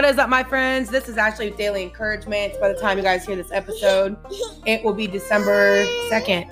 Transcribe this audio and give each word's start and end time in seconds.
What 0.00 0.08
is 0.08 0.16
up, 0.16 0.30
my 0.30 0.42
friends? 0.42 0.88
This 0.88 1.10
is 1.10 1.18
actually 1.18 1.50
Daily 1.50 1.82
Encouragement. 1.82 2.58
By 2.58 2.72
the 2.72 2.80
time 2.80 2.96
you 2.96 3.04
guys 3.04 3.26
hear 3.26 3.36
this 3.36 3.52
episode, 3.52 4.16
it 4.64 4.82
will 4.82 4.94
be 4.94 5.06
December 5.06 5.84
2nd. 6.08 6.50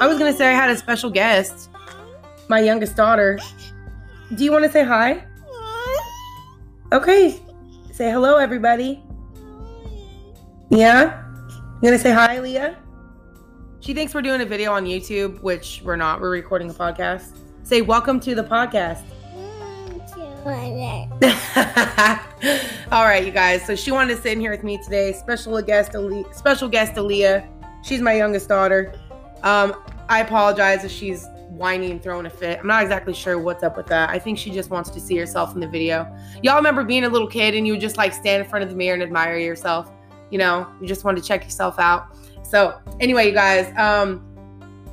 I 0.00 0.06
was 0.06 0.20
going 0.20 0.30
to 0.30 0.38
say 0.38 0.46
I 0.46 0.52
had 0.52 0.70
a 0.70 0.76
special 0.76 1.10
guest, 1.10 1.68
my 2.48 2.60
youngest 2.60 2.94
daughter. 2.94 3.40
Do 4.36 4.44
you 4.44 4.52
want 4.52 4.66
to 4.66 4.70
say 4.70 4.84
hi? 4.84 5.24
Okay. 6.92 7.42
Say 7.90 8.08
hello, 8.08 8.36
everybody. 8.36 9.02
Yeah? 10.70 11.24
You 11.48 11.82
going 11.82 11.94
to 11.94 11.98
say 11.98 12.12
hi, 12.12 12.38
Leah? 12.38 12.78
She 13.80 13.94
thinks 13.94 14.14
we're 14.14 14.22
doing 14.22 14.42
a 14.42 14.46
video 14.46 14.70
on 14.70 14.84
YouTube, 14.84 15.42
which 15.42 15.82
we're 15.84 15.96
not. 15.96 16.20
We're 16.20 16.30
recording 16.30 16.70
a 16.70 16.74
podcast. 16.74 17.36
Say 17.64 17.82
welcome 17.82 18.20
to 18.20 18.36
the 18.36 18.44
podcast. 18.44 19.02
All 22.92 23.04
right, 23.04 23.24
you 23.24 23.32
guys. 23.32 23.64
So 23.64 23.74
she 23.74 23.90
wanted 23.90 24.14
to 24.16 24.22
sit 24.22 24.32
in 24.32 24.40
here 24.40 24.50
with 24.50 24.62
me 24.62 24.76
today. 24.76 25.12
Special 25.14 25.60
guest, 25.62 25.94
Ali- 25.94 26.26
special 26.32 26.68
guest, 26.68 26.94
Aaliyah. 26.94 27.48
She's 27.82 28.02
my 28.02 28.12
youngest 28.12 28.48
daughter. 28.48 28.92
Um, 29.42 29.74
I 30.08 30.20
apologize 30.20 30.84
if 30.84 30.90
she's 30.90 31.26
whining 31.48 31.92
and 31.92 32.02
throwing 32.02 32.26
a 32.26 32.30
fit. 32.30 32.58
I'm 32.60 32.66
not 32.66 32.82
exactly 32.82 33.14
sure 33.14 33.38
what's 33.38 33.62
up 33.62 33.76
with 33.76 33.86
that. 33.86 34.10
I 34.10 34.18
think 34.18 34.38
she 34.38 34.50
just 34.50 34.68
wants 34.68 34.90
to 34.90 35.00
see 35.00 35.16
herself 35.16 35.54
in 35.54 35.60
the 35.60 35.68
video. 35.68 36.06
Y'all 36.42 36.56
remember 36.56 36.84
being 36.84 37.04
a 37.04 37.08
little 37.08 37.28
kid 37.28 37.54
and 37.54 37.66
you 37.66 37.72
would 37.72 37.80
just 37.80 37.96
like 37.96 38.12
stand 38.12 38.42
in 38.42 38.48
front 38.48 38.62
of 38.62 38.68
the 38.68 38.76
mirror 38.76 38.94
and 38.94 39.02
admire 39.02 39.38
yourself. 39.38 39.90
You 40.30 40.38
know, 40.38 40.66
you 40.80 40.86
just 40.86 41.04
want 41.04 41.16
to 41.16 41.24
check 41.24 41.42
yourself 41.42 41.78
out. 41.78 42.16
So 42.44 42.78
anyway, 43.00 43.28
you 43.28 43.32
guys, 43.32 43.72
um, 43.78 44.22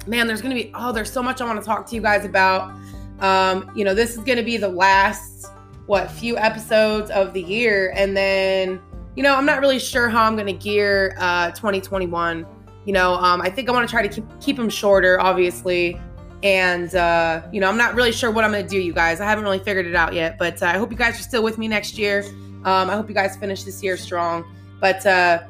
man, 0.07 0.27
there's 0.27 0.41
gonna 0.41 0.55
be 0.55 0.71
oh, 0.75 0.93
there's 0.93 1.11
so 1.11 1.21
much 1.21 1.41
I 1.41 1.45
want 1.45 1.59
to 1.59 1.65
talk 1.65 1.87
to 1.87 1.95
you 1.95 2.01
guys 2.01 2.23
about. 2.23 2.73
Um, 3.19 3.69
you 3.75 3.83
know, 3.83 3.93
this 3.93 4.11
is 4.11 4.19
gonna 4.19 4.43
be 4.43 4.55
the 4.57 4.69
last 4.69 5.47
what 5.85 6.09
few 6.09 6.37
episodes 6.37 7.11
of 7.11 7.33
the 7.33 7.41
year, 7.41 7.93
and 7.95 8.15
then 8.15 8.81
you 9.15 9.21
know, 9.21 9.35
I'm 9.35 9.45
not 9.45 9.61
really 9.61 9.79
sure 9.79 10.09
how 10.09 10.23
I'm 10.23 10.35
gonna 10.35 10.53
gear 10.53 11.15
uh 11.19 11.51
2021. 11.51 12.45
You 12.85 12.93
know, 12.93 13.13
um, 13.15 13.41
I 13.41 13.49
think 13.49 13.69
I 13.69 13.71
want 13.71 13.87
to 13.87 13.91
try 13.91 14.05
to 14.05 14.09
keep 14.09 14.25
keep 14.41 14.57
them 14.57 14.69
shorter, 14.69 15.19
obviously. 15.19 15.99
And 16.43 16.93
uh, 16.93 17.41
you 17.53 17.61
know, 17.61 17.69
I'm 17.69 17.77
not 17.77 17.95
really 17.95 18.11
sure 18.11 18.29
what 18.29 18.43
I'm 18.43 18.51
gonna 18.51 18.67
do, 18.67 18.79
you 18.79 18.93
guys. 18.93 19.21
I 19.21 19.25
haven't 19.25 19.45
really 19.45 19.59
figured 19.59 19.85
it 19.85 19.95
out 19.95 20.13
yet, 20.13 20.37
but 20.37 20.61
uh, 20.61 20.67
I 20.67 20.77
hope 20.77 20.91
you 20.91 20.97
guys 20.97 21.17
are 21.19 21.23
still 21.23 21.43
with 21.43 21.57
me 21.57 21.69
next 21.69 21.97
year. 21.97 22.25
Um, 22.65 22.89
I 22.89 22.95
hope 22.95 23.07
you 23.07 23.15
guys 23.15 23.37
finish 23.37 23.63
this 23.63 23.81
year 23.81 23.95
strong. 23.95 24.43
But 24.81 25.05
uh, 25.05 25.43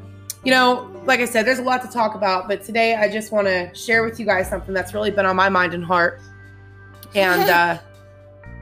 you 0.44 0.52
know, 0.52 0.92
like 1.06 1.20
I 1.20 1.26
said, 1.26 1.46
there's 1.48 1.60
a 1.60 1.64
lot 1.64 1.82
to 1.82 1.88
talk 1.88 2.16
about, 2.16 2.48
but 2.48 2.64
today 2.64 2.96
I 2.96 3.10
just 3.12 3.32
want 3.32 3.48
to 3.48 3.74
share 3.74 4.04
with 4.04 4.20
you 4.20 4.26
guys 4.26 4.50
something 4.50 4.74
that's 4.74 4.94
really 4.94 5.10
been 5.10 5.26
on 5.26 5.36
my 5.36 5.50
mind 5.50 5.74
and 5.74 5.84
heart. 5.84 6.22
And 7.16 7.42
uh, 7.50 7.80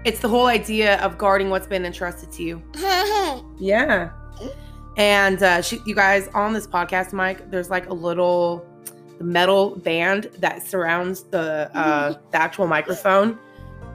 it's 0.03 0.19
the 0.19 0.27
whole 0.27 0.47
idea 0.47 0.99
of 1.02 1.17
guarding 1.17 1.49
what's 1.49 1.67
been 1.67 1.85
entrusted 1.85 2.31
to 2.33 2.44
you. 2.44 2.61
Yeah. 3.59 4.09
And 4.97 5.41
uh, 5.43 5.61
she, 5.61 5.80
you 5.85 5.93
guys, 5.93 6.27
on 6.30 6.52
this 6.52 6.66
podcast, 6.66 7.13
Mike, 7.13 7.52
there's 7.52 7.69
like 7.69 7.89
a 7.89 7.93
little 7.93 8.66
metal 9.19 9.77
band 9.77 10.30
that 10.39 10.66
surrounds 10.66 11.23
the 11.23 11.69
uh, 11.75 12.16
the 12.31 12.38
actual 12.38 12.67
microphone. 12.67 13.38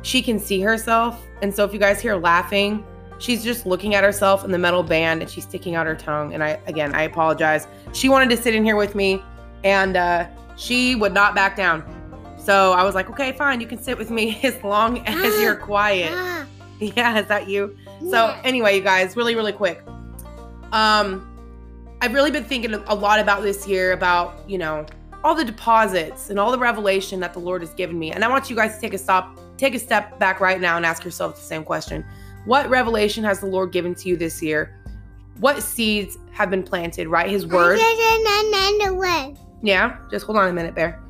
She 0.02 0.22
can 0.22 0.38
see 0.38 0.60
herself, 0.60 1.20
and 1.42 1.54
so 1.54 1.64
if 1.64 1.72
you 1.72 1.80
guys 1.80 2.00
hear 2.00 2.14
laughing, 2.16 2.86
she's 3.18 3.42
just 3.42 3.66
looking 3.66 3.94
at 3.94 4.04
herself 4.04 4.44
in 4.44 4.52
the 4.52 4.58
metal 4.58 4.82
band 4.82 5.20
and 5.20 5.30
she's 5.30 5.44
sticking 5.44 5.74
out 5.74 5.86
her 5.86 5.96
tongue. 5.96 6.32
And 6.32 6.44
I, 6.44 6.60
again, 6.66 6.94
I 6.94 7.02
apologize. 7.02 7.66
She 7.92 8.08
wanted 8.08 8.30
to 8.30 8.36
sit 8.36 8.54
in 8.54 8.64
here 8.64 8.76
with 8.76 8.94
me, 8.94 9.22
and 9.64 9.96
uh, 9.96 10.28
she 10.56 10.94
would 10.94 11.12
not 11.12 11.34
back 11.34 11.56
down. 11.56 11.82
So 12.46 12.72
I 12.74 12.84
was 12.84 12.94
like, 12.94 13.10
okay, 13.10 13.32
fine, 13.32 13.60
you 13.60 13.66
can 13.66 13.82
sit 13.82 13.98
with 13.98 14.08
me 14.08 14.38
as 14.44 14.62
long 14.62 15.00
as 15.00 15.40
you're 15.42 15.56
quiet. 15.56 16.46
Yeah, 16.78 17.18
is 17.18 17.26
that 17.28 17.48
you? 17.48 17.74
So 18.10 18.38
anyway, 18.44 18.76
you 18.76 18.82
guys, 18.82 19.16
really, 19.16 19.34
really 19.34 19.52
quick. 19.52 19.82
Um, 20.72 21.26
I've 22.02 22.12
really 22.12 22.30
been 22.30 22.44
thinking 22.44 22.74
a 22.74 22.94
lot 22.94 23.18
about 23.18 23.42
this 23.42 23.66
year, 23.66 23.92
about 23.92 24.44
you 24.46 24.58
know 24.58 24.84
all 25.24 25.34
the 25.34 25.42
deposits 25.42 26.28
and 26.28 26.38
all 26.38 26.52
the 26.52 26.58
revelation 26.58 27.18
that 27.20 27.32
the 27.32 27.38
Lord 27.38 27.62
has 27.62 27.72
given 27.72 27.98
me, 27.98 28.12
and 28.12 28.22
I 28.22 28.28
want 28.28 28.50
you 28.50 28.56
guys 28.56 28.74
to 28.74 28.80
take 28.82 28.92
a 28.92 28.98
stop, 28.98 29.40
take 29.56 29.74
a 29.74 29.78
step 29.78 30.18
back 30.18 30.38
right 30.38 30.60
now, 30.60 30.76
and 30.76 30.84
ask 30.84 31.02
yourself 31.02 31.36
the 31.36 31.40
same 31.40 31.64
question: 31.64 32.04
What 32.44 32.68
revelation 32.68 33.24
has 33.24 33.40
the 33.40 33.46
Lord 33.46 33.72
given 33.72 33.94
to 33.94 34.08
you 34.10 34.18
this 34.18 34.42
year? 34.42 34.78
What 35.40 35.62
seeds 35.62 36.18
have 36.32 36.50
been 36.50 36.62
planted? 36.62 37.08
Right, 37.08 37.30
His 37.30 37.46
word. 37.46 37.78
Yeah, 39.62 39.96
just 40.10 40.26
hold 40.26 40.36
on 40.36 40.50
a 40.50 40.52
minute, 40.52 40.74
Bear. 40.74 41.00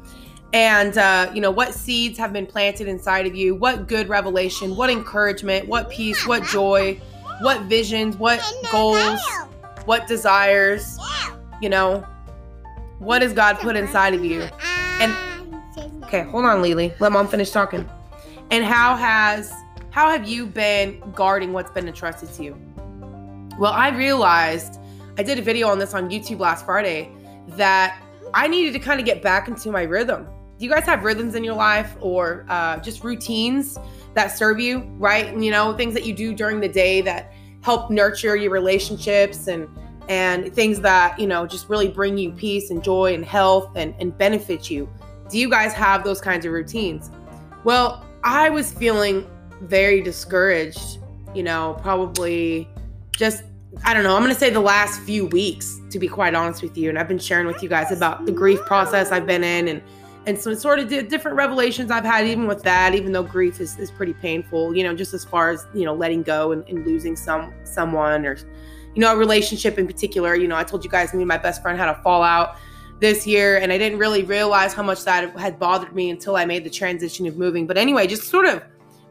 And 0.53 0.97
uh, 0.97 1.31
you 1.35 1.41
know 1.41 1.51
what 1.51 1.75
seeds 1.75 2.19
have 2.19 2.33
been 2.33 2.47
planted 2.47 2.89
inside 2.89 3.27
of 3.27 3.35
you? 3.35 3.55
What 3.55 3.89
good 3.89 4.09
revelation? 4.09 4.77
What 4.77 4.91
encouragement? 4.91 5.69
What 5.69 5.91
peace? 5.91 6.27
What 6.27 6.45
joy? 6.45 7.01
What 7.41 7.63
visions? 7.63 8.17
What 8.17 8.41
goals? 8.71 9.21
What 9.85 10.07
desires? 10.07 10.99
You 11.61 11.69
know, 11.69 12.07
what 12.99 13.23
has 13.23 13.33
God 13.33 13.59
put 13.59 13.77
inside 13.77 14.15
of 14.15 14.25
you? 14.25 14.49
And 15.01 15.15
okay, 16.05 16.23
hold 16.23 16.45
on, 16.45 16.63
Lily. 16.63 16.95
Let 17.01 17.13
mom 17.13 17.29
finish 17.29 17.51
talking. 17.51 17.89
And 18.51 18.65
how 18.65 18.97
has 18.97 19.53
how 19.91 20.11
have 20.11 20.29
you 20.29 20.47
been 20.47 21.03
guarding 21.15 21.53
what's 21.53 21.71
been 21.71 21.89
entrusted 21.89 22.33
to 22.35 22.45
you? 22.45 22.57
Well, 23.59 23.73
I 23.73 23.89
realized 23.89 24.79
I 25.19 25.23
did 25.23 25.39
a 25.39 25.43
video 25.43 25.69
on 25.69 25.79
this 25.79 25.95
on 25.95 26.11
YouTube 26.11 26.39
last 26.39 26.65
Friday 26.65 27.11
that 27.49 28.03
I 28.35 28.49
needed 28.49 28.73
to 28.75 28.79
kind 28.79 29.01
of 29.01 29.07
get 29.07 29.23
back 29.23 29.49
into 29.49 29.71
my 29.71 29.83
rhythm. 29.83 30.27
Do 30.59 30.65
you 30.65 30.71
guys 30.71 30.85
have 30.85 31.05
rhythms 31.05 31.35
in 31.35 31.45
your 31.45 31.55
life 31.55 31.97
or 32.01 32.47
uh, 32.49 32.79
just 32.79 33.05
routines 33.05 33.79
that 34.15 34.29
serve 34.29 34.59
you, 34.59 34.79
right? 34.99 35.37
You 35.37 35.51
know, 35.51 35.77
things 35.77 35.93
that 35.95 36.07
you 36.07 36.15
do 36.15 36.35
during 36.35 36.61
the 36.61 36.69
day 36.69 37.03
that 37.03 37.33
help 37.61 37.91
nurture 37.91 38.37
your 38.37 38.51
relationships 38.51 39.49
and 39.49 39.69
and 40.09 40.55
things 40.55 40.81
that 40.81 41.19
you 41.19 41.27
know 41.27 41.47
just 41.47 41.69
really 41.69 41.89
bring 41.89 42.17
you 42.17 42.31
peace 42.31 42.71
and 42.71 42.83
joy 42.83 43.13
and 43.13 43.25
health 43.25 43.71
and, 43.77 43.95
and 43.99 44.17
benefit 44.17 44.71
you. 44.71 44.89
Do 45.29 45.39
you 45.39 45.51
guys 45.51 45.73
have 45.75 46.05
those 46.05 46.21
kinds 46.21 46.47
of 46.47 46.53
routines? 46.53 47.11
Well, 47.65 48.07
I 48.23 48.49
was 48.49 48.73
feeling 48.73 49.29
very 49.63 50.01
discouraged, 50.01 50.99
you 51.35 51.43
know, 51.43 51.77
probably 51.83 52.69
just 53.11 53.43
I 53.85 53.93
don't 53.93 54.05
know, 54.05 54.17
I'm 54.17 54.23
going 54.23 54.33
to 54.33 54.39
say 54.39 54.49
the 54.49 54.61
last 54.61 55.01
few 55.03 55.27
weeks, 55.27 55.81
to 55.91 55.99
be 55.99 56.09
quite 56.09 56.35
honest 56.35 56.63
with 56.63 56.79
you. 56.79 56.89
And 56.89 56.99
I've 56.99 57.09
been 57.09 57.19
sharing 57.19 57.47
with 57.47 57.63
you 57.63 57.69
guys 57.69 57.93
about 57.93 58.25
the 58.25 58.33
grief 58.33 58.61
process 58.61 59.13
I've 59.13 59.27
been 59.27 59.45
in 59.45 59.69
and 59.69 59.83
and 60.27 60.39
so 60.39 60.53
sort 60.55 60.81
of 60.81 60.89
different 60.89 61.37
revelations 61.37 61.91
I've 61.91 62.05
had 62.05 62.27
even 62.27 62.47
with 62.47 62.63
that, 62.65 62.95
even 62.95 63.13
though 63.13 63.23
grief 63.23 63.61
is, 63.61 63.79
is 63.79 63.91
pretty 63.91 64.13
painful, 64.13 64.77
you 64.77 64.83
know, 64.83 64.95
just 64.95 65.15
as 65.15 65.25
far 65.25 65.51
as, 65.51 65.67
you 65.73 65.85
know, 65.85 65.95
letting 65.95 66.23
go 66.23 66.53
and, 66.53 66.69
and 66.69 66.85
losing 66.85 67.15
some 67.15 67.55
someone 67.65 68.27
or, 68.27 68.37
you 68.95 69.01
know, 69.01 69.13
a 69.13 69.17
relationship 69.17 69.79
in 69.79 69.87
particular. 69.87 70.35
You 70.35 70.49
know, 70.49 70.57
I 70.57 70.65
told 70.65 70.85
you 70.85 70.91
guys 70.91 71.15
me 71.15 71.21
and 71.21 71.29
my 71.29 71.39
best 71.39 71.63
friend 71.63 71.79
had 71.79 71.89
a 71.89 72.03
fallout 72.03 72.57
this 72.99 73.27
year 73.27 73.59
and 73.59 73.73
I 73.73 73.79
didn't 73.79 73.99
really 73.99 74.25
realize 74.25 74.75
how 74.75 74.83
much 74.83 75.05
that 75.05 75.39
had 75.39 75.59
bothered 75.59 75.95
me 75.95 76.11
until 76.11 76.35
I 76.37 76.45
made 76.45 76.65
the 76.65 76.71
transition 76.71 77.27
of 77.27 77.37
moving. 77.37 77.67
But 77.67 77.79
anyway, 77.79 78.07
just 78.07 78.25
sort 78.25 78.47
of 78.47 78.63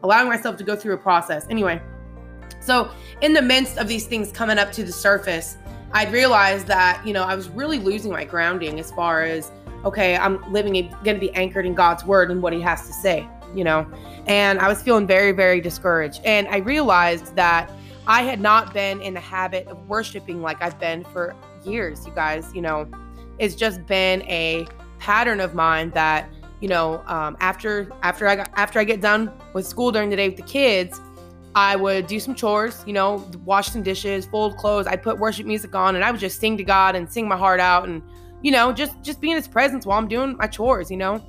allowing 0.02 0.28
myself 0.28 0.56
to 0.58 0.64
go 0.64 0.76
through 0.76 0.94
a 0.94 0.98
process. 0.98 1.46
Anyway, 1.48 1.80
so, 2.60 2.90
in 3.20 3.32
the 3.32 3.42
midst 3.42 3.78
of 3.78 3.86
these 3.86 4.06
things 4.06 4.32
coming 4.32 4.58
up 4.58 4.72
to 4.72 4.82
the 4.82 4.92
surface, 4.92 5.56
I'd 5.92 6.12
realized 6.12 6.66
that, 6.66 7.00
you 7.06 7.12
know, 7.12 7.22
I 7.22 7.36
was 7.36 7.48
really 7.48 7.78
losing 7.78 8.10
my 8.10 8.24
grounding 8.24 8.80
as 8.80 8.90
far 8.90 9.22
as, 9.22 9.52
okay, 9.86 10.16
I'm 10.16 10.52
living, 10.52 10.72
going 11.04 11.16
to 11.16 11.20
be 11.20 11.32
anchored 11.34 11.64
in 11.64 11.72
God's 11.72 12.04
word 12.04 12.30
and 12.30 12.42
what 12.42 12.52
he 12.52 12.60
has 12.60 12.86
to 12.88 12.92
say, 12.92 13.26
you 13.54 13.62
know, 13.62 13.86
and 14.26 14.58
I 14.58 14.68
was 14.68 14.82
feeling 14.82 15.06
very, 15.06 15.30
very 15.30 15.60
discouraged. 15.60 16.20
And 16.24 16.48
I 16.48 16.58
realized 16.58 17.36
that 17.36 17.70
I 18.08 18.22
had 18.22 18.40
not 18.40 18.74
been 18.74 19.00
in 19.00 19.14
the 19.14 19.20
habit 19.20 19.68
of 19.68 19.88
worshiping 19.88 20.42
like 20.42 20.60
I've 20.60 20.78
been 20.80 21.04
for 21.04 21.36
years, 21.64 22.04
you 22.04 22.12
guys, 22.12 22.52
you 22.52 22.62
know, 22.62 22.88
it's 23.38 23.54
just 23.54 23.86
been 23.86 24.22
a 24.22 24.66
pattern 24.98 25.40
of 25.40 25.54
mine 25.54 25.90
that, 25.90 26.28
you 26.60 26.68
know, 26.68 27.04
um, 27.06 27.36
after 27.38 27.92
after 28.02 28.26
I 28.26 28.36
got 28.36 28.50
after 28.54 28.80
I 28.80 28.84
get 28.84 29.00
done 29.00 29.30
with 29.52 29.66
school 29.66 29.92
during 29.92 30.10
the 30.10 30.16
day 30.16 30.28
with 30.28 30.36
the 30.36 30.42
kids, 30.42 31.00
I 31.54 31.76
would 31.76 32.08
do 32.08 32.18
some 32.18 32.34
chores, 32.34 32.82
you 32.86 32.92
know, 32.92 33.28
wash 33.44 33.68
some 33.68 33.82
dishes, 33.82 34.26
fold 34.26 34.56
clothes. 34.56 34.86
I'd 34.86 35.02
put 35.02 35.18
worship 35.18 35.46
music 35.46 35.74
on 35.74 35.94
and 35.94 36.04
I 36.04 36.10
would 36.10 36.20
just 36.20 36.40
sing 36.40 36.56
to 36.56 36.64
God 36.64 36.96
and 36.96 37.10
sing 37.10 37.28
my 37.28 37.36
heart 37.36 37.60
out 37.60 37.88
and, 37.88 38.02
you 38.42 38.50
know, 38.50 38.72
just 38.72 39.00
just 39.02 39.20
be 39.20 39.30
in 39.30 39.36
his 39.36 39.48
presence 39.48 39.86
while 39.86 39.98
I'm 39.98 40.08
doing 40.08 40.36
my 40.36 40.46
chores, 40.46 40.90
you 40.90 40.96
know. 40.96 41.24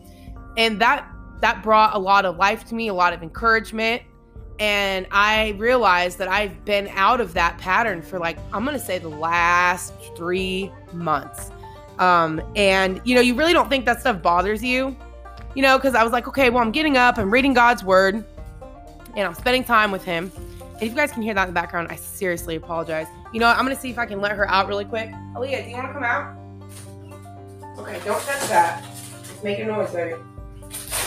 And 0.57 0.79
that 0.81 1.07
that 1.41 1.63
brought 1.63 1.95
a 1.95 1.99
lot 1.99 2.25
of 2.25 2.37
life 2.37 2.65
to 2.65 2.75
me, 2.75 2.87
a 2.87 2.93
lot 2.93 3.13
of 3.13 3.21
encouragement. 3.21 4.01
And 4.59 5.05
I 5.11 5.49
realized 5.59 6.17
that 6.17 6.27
I've 6.27 6.65
been 6.65 6.87
out 6.89 7.21
of 7.21 7.33
that 7.35 7.59
pattern 7.59 8.01
for 8.01 8.17
like, 8.17 8.39
I'm 8.51 8.65
gonna 8.65 8.79
say 8.79 8.97
the 8.97 9.07
last 9.07 9.93
three 10.15 10.71
months. 10.93 11.51
Um, 11.99 12.41
and 12.55 13.01
you 13.03 13.15
know, 13.15 13.21
you 13.21 13.35
really 13.35 13.53
don't 13.53 13.69
think 13.69 13.85
that 13.85 14.01
stuff 14.01 14.21
bothers 14.21 14.63
you, 14.63 14.95
you 15.55 15.61
know, 15.61 15.77
because 15.77 15.95
I 15.95 16.03
was 16.03 16.11
like, 16.11 16.27
okay, 16.27 16.49
well, 16.49 16.63
I'm 16.63 16.71
getting 16.71 16.97
up, 16.97 17.17
I'm 17.17 17.31
reading 17.31 17.53
God's 17.53 17.83
word 17.83 18.23
and 19.15 19.27
I'm 19.27 19.33
spending 19.35 19.63
time 19.63 19.91
with 19.91 20.03
him. 20.03 20.31
And 20.35 20.83
if 20.83 20.89
you 20.89 20.95
guys 20.95 21.11
can 21.11 21.23
hear 21.23 21.33
that 21.33 21.43
in 21.43 21.49
the 21.49 21.53
background, 21.53 21.87
I 21.89 21.95
seriously 21.95 22.55
apologize. 22.55 23.07
You 23.33 23.39
know? 23.39 23.47
I'm 23.47 23.63
gonna 23.63 23.75
see 23.75 23.89
if 23.89 23.97
I 23.97 24.05
can 24.05 24.21
let 24.21 24.31
her 24.33 24.47
out 24.49 24.67
really 24.67 24.85
quick. 24.85 25.09
Aaliyah, 25.09 25.63
do 25.63 25.69
you 25.69 25.75
wanna 25.75 25.93
come 25.93 26.03
out? 26.03 26.36
Okay, 27.77 27.99
don't 28.05 28.21
touch 28.21 28.49
that. 28.49 28.83
It's 29.21 29.43
making 29.43 29.65
a 29.65 29.71
noise, 29.71 29.91
baby. 29.91 30.15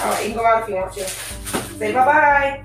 Alright, 0.02 0.22
you 0.26 0.34
can 0.34 0.38
go 0.38 0.46
out 0.46 0.62
if 0.62 0.69
you 0.69 0.76
want 0.76 0.93
to. 0.94 1.08
Say 1.78 1.93
bye-bye. 1.93 2.64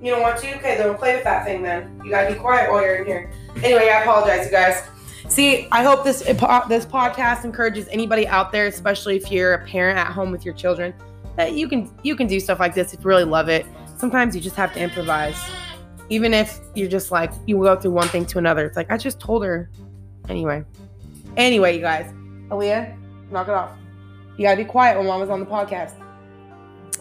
You 0.00 0.10
don't 0.10 0.22
want 0.22 0.38
to? 0.40 0.56
Okay, 0.56 0.76
then 0.76 0.88
we'll 0.88 0.98
play 0.98 1.14
with 1.14 1.24
that 1.24 1.44
thing 1.44 1.62
then. 1.62 2.00
You 2.04 2.10
gotta 2.10 2.34
be 2.34 2.38
quiet 2.38 2.70
while 2.70 2.82
you're 2.82 2.96
in 2.96 3.06
here. 3.06 3.32
Anyway, 3.62 3.88
I 3.88 4.02
apologize, 4.02 4.44
you 4.46 4.52
guys. 4.52 4.82
See, 5.28 5.66
I 5.72 5.82
hope 5.82 6.04
this 6.04 6.20
this 6.20 6.84
podcast 6.84 7.44
encourages 7.44 7.88
anybody 7.88 8.26
out 8.28 8.52
there, 8.52 8.66
especially 8.66 9.16
if 9.16 9.30
you're 9.32 9.54
a 9.54 9.64
parent 9.64 9.98
at 9.98 10.12
home 10.12 10.30
with 10.30 10.44
your 10.44 10.52
children, 10.52 10.92
that 11.36 11.54
you 11.54 11.68
can 11.68 11.90
you 12.02 12.16
can 12.16 12.26
do 12.26 12.38
stuff 12.38 12.60
like 12.60 12.74
this 12.74 12.92
if 12.92 13.00
you 13.00 13.06
really 13.06 13.24
love 13.24 13.48
it. 13.48 13.64
Sometimes 13.96 14.34
you 14.34 14.42
just 14.42 14.56
have 14.56 14.74
to 14.74 14.80
improvise, 14.80 15.40
even 16.10 16.34
if 16.34 16.60
you're 16.74 16.90
just 16.90 17.10
like 17.10 17.32
you 17.46 17.56
go 17.56 17.74
through 17.74 17.92
one 17.92 18.08
thing 18.08 18.26
to 18.26 18.38
another. 18.38 18.66
It's 18.66 18.76
like 18.76 18.90
I 18.90 18.98
just 18.98 19.18
told 19.18 19.42
her. 19.44 19.70
Anyway, 20.28 20.64
anyway, 21.38 21.74
you 21.76 21.80
guys, 21.80 22.12
Aaliyah, 22.48 22.96
knock 23.30 23.48
it 23.48 23.54
off. 23.54 23.72
You 24.36 24.44
gotta 24.44 24.56
be 24.56 24.64
quiet 24.64 24.96
when 24.96 25.06
Mama's 25.06 25.30
on 25.30 25.40
the 25.40 25.46
podcast. 25.46 25.94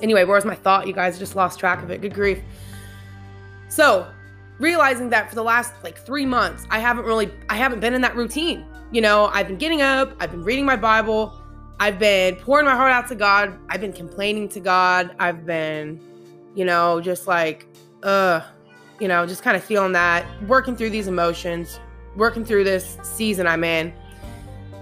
Anyway, 0.02 0.24
where's 0.24 0.46
my 0.46 0.56
thought? 0.56 0.88
You 0.88 0.94
guys 0.94 1.18
just 1.18 1.36
lost 1.36 1.60
track 1.60 1.82
of 1.84 1.90
it. 1.90 2.02
Good 2.02 2.14
grief. 2.14 2.40
So, 3.70 4.08
realizing 4.60 5.10
that 5.10 5.30
for 5.30 5.36
the 5.36 5.44
last 5.44 5.74
like 5.84 5.98
three 5.98 6.26
months, 6.26 6.66
I 6.70 6.80
haven't 6.80 7.06
really, 7.06 7.32
I 7.50 7.56
haven't 7.56 7.80
been 7.80 7.94
in 7.94 8.02
that 8.02 8.16
routine. 8.16 8.66
You 8.92 9.02
know, 9.02 9.28
I've 9.34 9.48
been 9.48 9.58
getting 9.58 9.82
up, 9.82 10.16
I've 10.20 10.32
been 10.32 10.44
reading 10.44 10.66
my 10.66 10.76
Bible, 10.76 11.34
I've 11.80 11.98
been 11.98 12.36
pouring 12.36 12.66
my 12.66 12.76
heart 12.76 12.92
out 12.92 13.08
to 13.10 13.16
God, 13.16 13.58
I've 13.70 13.82
been 13.82 13.94
complaining 13.94 14.48
to 14.50 14.60
God, 14.60 15.16
I've 15.20 15.46
been, 15.46 16.00
you 16.54 16.66
know, 16.66 17.02
just 17.02 17.28
like, 17.28 17.66
uh, 18.04 18.42
you 19.00 19.08
know, 19.08 19.26
just 19.26 19.42
kind 19.42 19.58
of 19.58 19.64
feeling 19.64 19.94
that, 19.94 20.26
working 20.48 20.76
through 20.76 20.92
these 20.92 21.08
emotions, 21.08 21.80
working 22.16 22.46
through 22.46 22.64
this 22.66 22.98
season 23.02 23.48
I'm 23.48 23.64
in. 23.64 23.92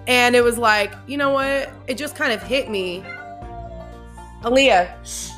And 0.08 0.36
it 0.36 0.44
was 0.44 0.58
like, 0.58 0.94
you 1.08 1.18
know 1.18 1.30
what? 1.30 1.70
It 1.88 1.98
just 1.98 2.16
kind 2.16 2.34
of 2.34 2.42
hit 2.42 2.70
me. 2.70 3.04
Aaliyah, 4.42 5.32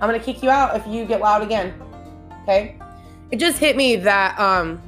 I'm 0.00 0.08
gonna 0.08 0.20
kick 0.20 0.42
you 0.42 0.50
out 0.50 0.76
if 0.76 0.86
you 0.86 1.04
get 1.04 1.20
loud 1.20 1.42
again. 1.42 1.74
Okay? 2.42 2.76
it 3.34 3.40
just 3.40 3.58
hit 3.58 3.76
me 3.76 3.96
that 3.96 4.38
um 4.38 4.80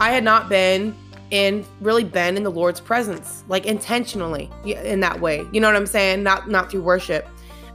I 0.00 0.10
had 0.10 0.24
not 0.24 0.48
been 0.48 0.94
in 1.30 1.64
really 1.80 2.04
been 2.04 2.36
in 2.36 2.42
the 2.42 2.50
Lord's 2.50 2.80
presence, 2.80 3.44
like 3.48 3.66
intentionally 3.66 4.50
in 4.64 5.00
that 5.00 5.20
way. 5.20 5.46
You 5.52 5.60
know 5.60 5.68
what 5.68 5.76
I'm 5.76 5.86
saying? 5.86 6.22
Not 6.22 6.48
not 6.48 6.70
through 6.70 6.82
worship. 6.82 7.28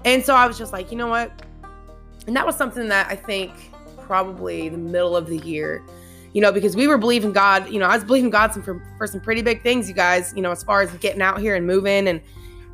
And 0.05 0.25
so 0.25 0.35
I 0.35 0.47
was 0.47 0.57
just 0.57 0.73
like, 0.73 0.91
you 0.91 0.97
know 0.97 1.07
what? 1.07 1.31
And 2.25 2.35
that 2.35 2.45
was 2.45 2.55
something 2.55 2.87
that 2.89 3.07
I 3.11 3.15
think 3.15 3.51
probably 4.01 4.69
the 4.69 4.77
middle 4.77 5.15
of 5.15 5.27
the 5.27 5.37
year, 5.37 5.83
you 6.37 6.41
know, 6.41 6.51
because 6.51 6.75
we 6.75 6.85
were 6.85 6.99
believing 6.99 7.33
God, 7.33 7.67
you 7.67 7.79
know, 7.79 7.87
I 7.87 7.95
was 7.95 8.03
believing 8.03 8.29
God 8.29 8.53
some, 8.53 8.61
for, 8.61 8.79
for 8.99 9.07
some 9.07 9.19
pretty 9.19 9.41
big 9.41 9.63
things, 9.63 9.89
you 9.89 9.95
guys, 9.95 10.33
you 10.35 10.43
know, 10.43 10.51
as 10.51 10.61
far 10.61 10.83
as 10.83 10.91
getting 10.97 11.19
out 11.19 11.39
here 11.39 11.55
and 11.55 11.65
moving. 11.65 12.07
And 12.07 12.19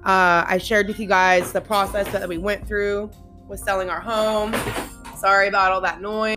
uh, 0.04 0.44
I 0.46 0.58
shared 0.58 0.90
with 0.90 1.00
you 1.00 1.08
guys 1.08 1.54
the 1.54 1.62
process 1.62 2.12
that 2.12 2.28
we 2.28 2.38
went 2.38 2.68
through 2.68 3.10
with 3.48 3.62
selling 3.62 3.90
our 3.90 4.02
home. 4.02 4.54
Sorry 5.18 5.48
about 5.48 5.72
all 5.72 5.80
that 5.80 6.02
noise. 6.02 6.36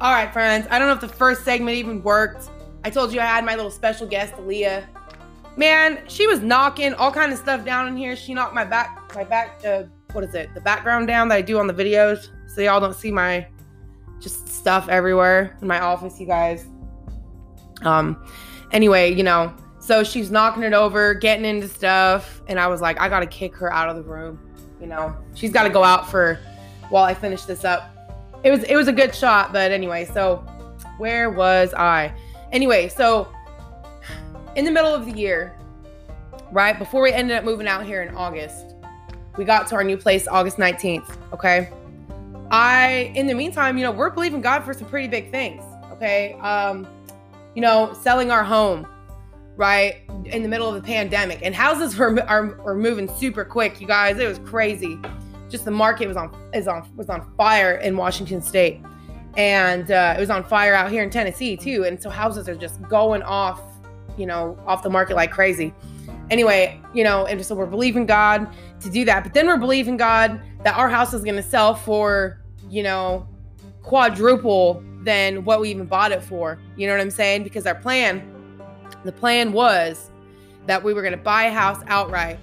All 0.00 0.12
right, 0.12 0.32
friends. 0.32 0.66
I 0.72 0.80
don't 0.80 0.88
know 0.88 0.94
if 0.94 1.00
the 1.00 1.06
first 1.06 1.44
segment 1.44 1.76
even 1.76 2.02
worked. 2.02 2.50
I 2.82 2.90
told 2.90 3.12
you 3.12 3.20
I 3.20 3.26
had 3.26 3.44
my 3.44 3.54
little 3.54 3.70
special 3.70 4.08
guest, 4.08 4.34
Aaliyah. 4.34 4.88
Man, 5.56 6.00
she 6.08 6.26
was 6.26 6.40
knocking 6.40 6.94
all 6.94 7.12
kind 7.12 7.32
of 7.32 7.38
stuff 7.38 7.64
down 7.64 7.88
in 7.88 7.96
here. 7.96 8.16
She 8.16 8.34
knocked 8.34 8.54
my 8.54 8.64
back, 8.64 9.12
my 9.14 9.24
back, 9.24 9.60
uh, 9.66 9.84
what 10.12 10.24
is 10.24 10.34
it? 10.34 10.52
The 10.54 10.60
background 10.60 11.06
down 11.06 11.28
that 11.28 11.36
I 11.36 11.42
do 11.42 11.58
on 11.58 11.66
the 11.66 11.74
videos, 11.74 12.28
so 12.46 12.60
y'all 12.60 12.80
don't 12.80 12.96
see 12.96 13.10
my 13.10 13.46
just 14.20 14.48
stuff 14.48 14.88
everywhere 14.88 15.56
in 15.60 15.66
my 15.66 15.80
office, 15.80 16.20
you 16.20 16.26
guys. 16.26 16.66
Um, 17.82 18.24
anyway, 18.70 19.12
you 19.12 19.22
know, 19.22 19.52
so 19.80 20.04
she's 20.04 20.30
knocking 20.30 20.62
it 20.62 20.72
over, 20.72 21.14
getting 21.14 21.44
into 21.44 21.68
stuff, 21.68 22.42
and 22.46 22.58
I 22.58 22.68
was 22.68 22.80
like, 22.80 23.00
I 23.00 23.08
gotta 23.08 23.26
kick 23.26 23.54
her 23.56 23.72
out 23.72 23.88
of 23.88 23.96
the 23.96 24.02
room. 24.02 24.38
You 24.80 24.86
know, 24.86 25.16
she's 25.34 25.52
got 25.52 25.62
to 25.62 25.70
go 25.70 25.84
out 25.84 26.10
for 26.10 26.40
while 26.88 27.04
I 27.04 27.14
finish 27.14 27.42
this 27.44 27.64
up 27.64 27.92
it 28.44 28.50
was 28.50 28.62
it 28.64 28.76
was 28.76 28.88
a 28.88 28.92
good 28.92 29.14
shot, 29.14 29.52
but 29.52 29.70
anyway, 29.70 30.04
so 30.04 30.38
where 30.98 31.30
was 31.30 31.72
I? 31.74 32.12
Anyway, 32.50 32.88
so 32.88 33.31
in 34.56 34.64
the 34.64 34.70
middle 34.70 34.94
of 34.94 35.06
the 35.06 35.12
year, 35.12 35.56
right 36.50 36.78
before 36.78 37.02
we 37.02 37.12
ended 37.12 37.36
up 37.36 37.44
moving 37.44 37.66
out 37.66 37.84
here 37.84 38.02
in 38.02 38.14
August, 38.14 38.74
we 39.36 39.44
got 39.44 39.66
to 39.68 39.74
our 39.74 39.84
new 39.84 39.96
place 39.96 40.28
August 40.28 40.58
19th, 40.58 41.16
okay? 41.32 41.70
I 42.50 43.12
in 43.14 43.26
the 43.26 43.34
meantime, 43.34 43.78
you 43.78 43.84
know, 43.84 43.90
we're 43.90 44.10
believing 44.10 44.40
God 44.40 44.62
for 44.64 44.74
some 44.74 44.88
pretty 44.88 45.08
big 45.08 45.30
things, 45.30 45.62
okay? 45.92 46.34
Um, 46.34 46.86
you 47.54 47.62
know, 47.62 47.96
selling 48.02 48.30
our 48.30 48.44
home, 48.44 48.86
right? 49.56 50.02
In 50.26 50.42
the 50.42 50.48
middle 50.48 50.68
of 50.68 50.74
the 50.74 50.82
pandemic. 50.82 51.40
And 51.42 51.54
houses 51.54 51.96
were 51.96 52.20
are, 52.28 52.74
moving 52.74 53.08
super 53.16 53.44
quick, 53.44 53.80
you 53.80 53.86
guys. 53.86 54.18
It 54.18 54.28
was 54.28 54.38
crazy 54.40 54.98
just 55.52 55.66
the 55.66 55.70
market 55.70 56.08
was 56.08 56.16
on 56.16 56.34
is 56.52 56.66
on 56.66 56.88
was 56.96 57.08
on 57.08 57.30
fire 57.36 57.76
in 57.76 57.96
Washington 57.96 58.42
State, 58.42 58.80
and 59.36 59.92
uh, 59.92 60.14
it 60.16 60.20
was 60.20 60.30
on 60.30 60.42
fire 60.42 60.74
out 60.74 60.90
here 60.90 61.04
in 61.04 61.10
Tennessee 61.10 61.56
too. 61.56 61.84
And 61.84 62.02
so 62.02 62.10
houses 62.10 62.48
are 62.48 62.56
just 62.56 62.82
going 62.88 63.22
off, 63.22 63.60
you 64.16 64.26
know, 64.26 64.58
off 64.66 64.82
the 64.82 64.90
market 64.90 65.16
like 65.16 65.30
crazy. 65.30 65.72
Anyway, 66.30 66.80
you 66.94 67.04
know, 67.04 67.26
and 67.26 67.44
so 67.44 67.54
we're 67.54 67.66
believing 67.66 68.06
God 68.06 68.48
to 68.80 68.90
do 68.90 69.04
that, 69.04 69.22
but 69.22 69.34
then 69.34 69.46
we're 69.46 69.58
believing 69.58 69.96
God 69.96 70.40
that 70.64 70.76
our 70.76 70.88
house 70.88 71.12
is 71.12 71.22
going 71.22 71.36
to 71.36 71.42
sell 71.42 71.74
for, 71.74 72.40
you 72.70 72.82
know, 72.82 73.28
quadruple 73.82 74.82
than 75.02 75.44
what 75.44 75.60
we 75.60 75.70
even 75.70 75.86
bought 75.86 76.12
it 76.12 76.22
for. 76.22 76.58
You 76.76 76.86
know 76.86 76.94
what 76.94 77.00
I'm 77.00 77.10
saying? 77.10 77.42
Because 77.42 77.66
our 77.66 77.74
plan, 77.74 78.22
the 79.04 79.12
plan 79.12 79.52
was 79.52 80.10
that 80.66 80.82
we 80.82 80.94
were 80.94 81.02
going 81.02 81.12
to 81.12 81.18
buy 81.18 81.44
a 81.44 81.52
house 81.52 81.82
outright 81.88 82.38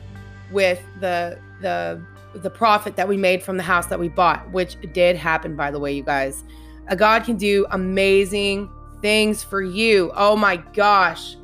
with 0.52 0.82
the 1.00 1.40
the 1.62 2.02
the 2.36 2.50
profit 2.50 2.96
that 2.96 3.08
we 3.08 3.18
made 3.18 3.42
from 3.42 3.58
the 3.58 3.64
house 3.64 3.88
that 3.88 4.00
we 4.00 4.08
bought, 4.08 4.50
which 4.52 4.78
did 4.94 5.16
happen, 5.16 5.56
by 5.56 5.72
the 5.72 5.80
way, 5.80 5.92
you 5.94 6.04
guys. 6.04 6.44
A 6.88 6.96
God 6.96 7.24
can 7.24 7.38
do 7.38 7.66
amazing 7.72 8.70
things 9.02 9.44
for 9.44 9.62
you. 9.62 10.12
Oh 10.16 10.36
my 10.36 10.58
gosh. 10.58 11.36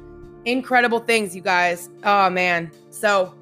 Incredible 0.45 0.99
things, 0.99 1.35
you 1.35 1.41
guys. 1.41 1.89
Oh 2.03 2.29
man. 2.29 2.71
So 2.89 3.33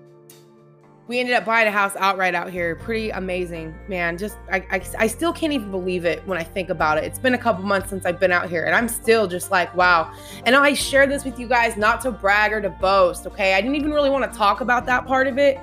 we 1.07 1.19
ended 1.19 1.35
up 1.35 1.45
buying 1.45 1.67
a 1.67 1.71
house 1.71 1.95
outright 1.97 2.33
out 2.33 2.50
here. 2.50 2.75
Pretty 2.77 3.09
amazing, 3.09 3.75
man. 3.89 4.17
Just 4.17 4.38
I, 4.51 4.65
I, 4.71 4.81
I 4.97 5.07
still 5.07 5.33
can't 5.33 5.51
even 5.51 5.69
believe 5.69 6.05
it 6.05 6.25
when 6.25 6.38
I 6.38 6.43
think 6.43 6.69
about 6.69 6.98
it. 6.98 7.03
It's 7.03 7.19
been 7.19 7.33
a 7.33 7.38
couple 7.38 7.63
months 7.65 7.89
since 7.89 8.05
I've 8.05 8.22
been 8.22 8.31
out 8.31 8.50
here, 8.50 8.63
and 8.63 8.74
I'm 8.74 8.88
still 8.88 9.27
just 9.27 9.51
like, 9.51 9.75
wow. 9.75 10.13
And 10.45 10.55
I 10.55 10.74
share 10.74 11.05
this 11.05 11.25
with 11.25 11.38
you 11.38 11.48
guys 11.48 11.75
not 11.75 12.00
to 12.01 12.12
brag 12.12 12.53
or 12.53 12.62
to 12.62 12.69
boast. 12.69 13.27
Okay, 13.27 13.53
I 13.53 13.60
didn't 13.60 13.75
even 13.75 13.91
really 13.91 14.10
want 14.10 14.31
to 14.31 14.38
talk 14.38 14.62
about 14.62 14.86
that 14.86 15.05
part 15.05 15.27
of 15.27 15.38
it 15.38 15.60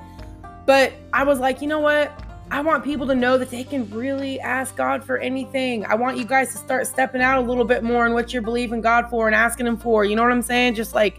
but 0.65 0.93
I 1.13 1.23
was 1.23 1.39
like, 1.39 1.61
you 1.61 1.67
know 1.67 1.79
what? 1.79 2.11
I 2.51 2.59
want 2.59 2.83
people 2.83 3.07
to 3.07 3.15
know 3.15 3.37
that 3.37 3.49
they 3.49 3.63
can 3.63 3.89
really 3.91 4.37
ask 4.41 4.75
God 4.75 5.05
for 5.05 5.17
anything. 5.17 5.85
I 5.85 5.95
want 5.95 6.17
you 6.17 6.25
guys 6.25 6.51
to 6.51 6.57
start 6.57 6.85
stepping 6.85 7.21
out 7.21 7.37
a 7.37 7.47
little 7.47 7.63
bit 7.63 7.81
more 7.81 8.05
in 8.05 8.13
what 8.13 8.33
you're 8.33 8.41
believing 8.41 8.81
God 8.81 9.09
for 9.09 9.27
and 9.27 9.33
asking 9.33 9.67
Him 9.67 9.77
for. 9.77 10.03
You 10.03 10.17
know 10.17 10.21
what 10.21 10.33
I'm 10.33 10.41
saying? 10.41 10.75
Just 10.75 10.93
like 10.93 11.17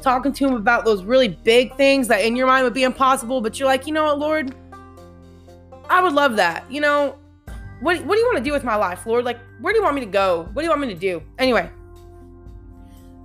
talking 0.00 0.32
to 0.32 0.46
Him 0.46 0.54
about 0.54 0.86
those 0.86 1.04
really 1.04 1.28
big 1.28 1.76
things 1.76 2.08
that 2.08 2.24
in 2.24 2.34
your 2.34 2.46
mind 2.46 2.64
would 2.64 2.72
be 2.72 2.84
impossible, 2.84 3.42
but 3.42 3.60
you're 3.60 3.68
like, 3.68 3.86
you 3.86 3.92
know 3.92 4.04
what, 4.04 4.18
Lord? 4.18 4.54
I 5.90 6.02
would 6.02 6.14
love 6.14 6.36
that. 6.36 6.64
You 6.72 6.80
know, 6.80 7.18
what, 7.80 8.02
what 8.06 8.14
do 8.14 8.18
you 8.18 8.24
want 8.24 8.38
to 8.38 8.44
do 8.44 8.52
with 8.52 8.64
my 8.64 8.76
life, 8.76 9.04
Lord? 9.04 9.26
Like, 9.26 9.38
where 9.60 9.74
do 9.74 9.78
you 9.78 9.82
want 9.82 9.96
me 9.96 10.00
to 10.00 10.10
go? 10.10 10.48
What 10.54 10.62
do 10.62 10.64
you 10.64 10.70
want 10.70 10.80
me 10.80 10.88
to 10.88 10.98
do? 10.98 11.22
Anyway, 11.38 11.68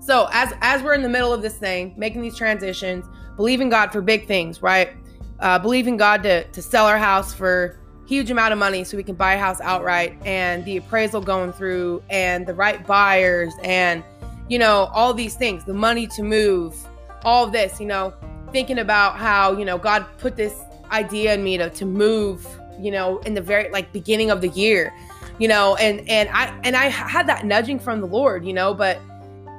so 0.02 0.28
as 0.34 0.54
as 0.60 0.84
we're 0.84 0.94
in 0.94 1.04
the 1.04 1.10
middle 1.10 1.32
of 1.32 1.42
this 1.42 1.58
thing, 1.58 1.94
making 1.96 2.22
these 2.22 2.36
transitions, 2.36 3.06
believing 3.38 3.70
God 3.70 3.94
for 3.94 4.02
big 4.02 4.28
things, 4.28 4.62
right? 4.62 4.90
Uh, 5.40 5.60
believing 5.60 5.98
God 5.98 6.24
to, 6.24 6.44
to 6.46 6.62
sell 6.62 6.86
our 6.86 6.98
house 6.98 7.34
for 7.34 7.78
huge 8.06 8.30
amount 8.30 8.54
of 8.54 8.60
money 8.60 8.84
so 8.84 8.96
we 8.98 9.04
can 9.04 9.16
buy 9.16 9.34
a 9.34 9.40
house 9.40 9.60
outright 9.62 10.16
and 10.26 10.64
the 10.66 10.78
appraisal 10.78 11.22
going 11.22 11.52
through 11.52 12.04
and 12.10 12.46
the 12.46 12.54
right 12.54 12.86
buyers 12.86 13.54
and 13.64 14.04
you 14.48 14.60
know 14.60 14.90
all 14.94 15.14
these 15.14 15.36
things 15.36 15.64
the 15.66 15.74
money 15.74 16.06
to 16.06 16.22
move 16.22 16.76
all 17.24 17.48
this 17.48 17.80
you 17.80 17.86
know 17.86 18.14
thinking 18.52 18.78
about 18.78 19.18
how 19.18 19.58
you 19.58 19.66
know 19.66 19.78
god 19.78 20.06
put 20.20 20.36
this 20.36 20.62
idea 20.92 21.34
in 21.34 21.44
me 21.44 21.58
to, 21.58 21.68
to 21.72 21.84
move 21.84 22.48
you 22.80 22.92
know 22.92 23.18
in 23.20 23.34
the 23.34 23.42
very 23.42 23.70
like 23.72 23.92
beginning 23.92 24.30
of 24.30 24.40
the 24.40 24.50
year 24.50 24.94
you 25.40 25.48
know 25.48 25.76
and 25.78 26.08
and 26.08 26.30
i 26.30 26.56
and 26.64 26.76
i 26.76 26.86
had 26.86 27.26
that 27.26 27.44
nudging 27.44 27.80
from 27.80 28.02
the 28.02 28.08
lord 28.08 28.46
you 28.46 28.54
know 28.54 28.72
but 28.72 29.00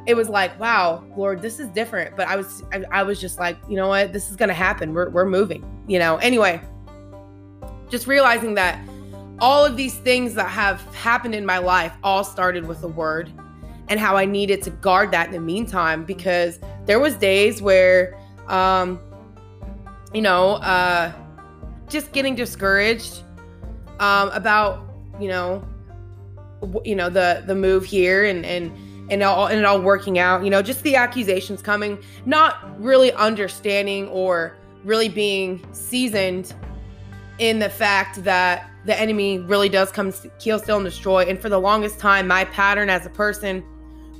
it 0.06 0.14
was 0.14 0.28
like, 0.28 0.58
wow, 0.58 1.04
Lord, 1.16 1.42
this 1.42 1.58
is 1.58 1.68
different. 1.68 2.16
But 2.16 2.28
I 2.28 2.36
was, 2.36 2.62
I, 2.72 2.82
I 2.90 3.02
was 3.02 3.20
just 3.20 3.38
like, 3.38 3.58
you 3.68 3.76
know 3.76 3.88
what, 3.88 4.12
this 4.12 4.30
is 4.30 4.36
gonna 4.36 4.54
happen. 4.54 4.94
We're 4.94 5.10
we're 5.10 5.26
moving, 5.26 5.64
you 5.86 5.98
know. 5.98 6.16
Anyway, 6.18 6.60
just 7.88 8.06
realizing 8.06 8.54
that 8.54 8.78
all 9.38 9.64
of 9.64 9.76
these 9.76 9.96
things 9.96 10.34
that 10.34 10.48
have 10.48 10.80
happened 10.94 11.34
in 11.34 11.44
my 11.44 11.58
life 11.58 11.92
all 12.02 12.24
started 12.24 12.66
with 12.66 12.82
a 12.84 12.88
word, 12.88 13.30
and 13.88 14.00
how 14.00 14.16
I 14.16 14.24
needed 14.24 14.62
to 14.62 14.70
guard 14.70 15.10
that 15.10 15.26
in 15.26 15.32
the 15.32 15.40
meantime 15.40 16.04
because 16.04 16.58
there 16.86 17.00
was 17.00 17.14
days 17.16 17.60
where, 17.60 18.18
um, 18.46 19.00
you 20.14 20.22
know, 20.22 20.54
uh, 20.54 21.12
just 21.88 22.12
getting 22.12 22.34
discouraged 22.34 23.22
um, 23.98 24.30
about, 24.30 24.88
you 25.20 25.28
know, 25.28 25.64
you 26.84 26.94
know 26.94 27.10
the 27.10 27.42
the 27.46 27.54
move 27.54 27.84
here 27.84 28.24
and 28.24 28.44
and 28.46 28.72
and 29.10 29.22
all 29.22 29.46
and 29.46 29.58
it 29.58 29.64
all 29.64 29.80
working 29.80 30.18
out. 30.18 30.44
You 30.44 30.50
know, 30.50 30.62
just 30.62 30.82
the 30.82 30.96
accusations 30.96 31.62
coming, 31.62 31.98
not 32.24 32.80
really 32.80 33.12
understanding 33.12 34.08
or 34.08 34.56
really 34.84 35.08
being 35.08 35.64
seasoned 35.72 36.54
in 37.38 37.58
the 37.58 37.68
fact 37.68 38.24
that 38.24 38.70
the 38.84 38.98
enemy 38.98 39.38
really 39.40 39.68
does 39.68 39.90
come 39.90 40.12
kill, 40.38 40.58
steal, 40.58 40.76
and 40.76 40.84
destroy. 40.84 41.24
And 41.24 41.40
for 41.40 41.48
the 41.48 41.58
longest 41.58 41.98
time, 41.98 42.26
my 42.28 42.44
pattern 42.46 42.88
as 42.88 43.04
a 43.04 43.10
person 43.10 43.64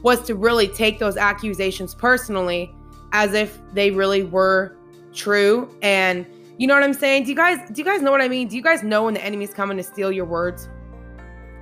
was 0.03 0.23
to 0.23 0.35
really 0.35 0.69
take 0.69 0.99
those 0.99 1.17
accusations 1.17 1.95
personally 1.95 2.73
as 3.13 3.33
if 3.33 3.59
they 3.73 3.91
really 3.91 4.23
were 4.23 4.77
true. 5.15 5.69
And 5.83 6.27
you 6.59 6.67
know 6.67 6.75
what 6.75 6.83
I'm 6.83 6.95
saying? 6.95 7.25
Do 7.25 7.31
you 7.31 7.37
guys 7.37 7.59
do 7.71 7.81
you 7.81 7.85
guys 7.85 8.03
know 8.03 8.11
what 8.11 8.21
I 8.21 8.29
mean? 8.29 8.49
Do 8.49 8.57
you 8.57 8.63
guys 8.63 8.83
know 8.83 9.05
when 9.05 9.15
the 9.15 9.25
enemy's 9.25 9.55
coming 9.55 9.77
to 9.77 9.83
steal 9.83 10.13
your 10.13 10.25
words? 10.25 10.69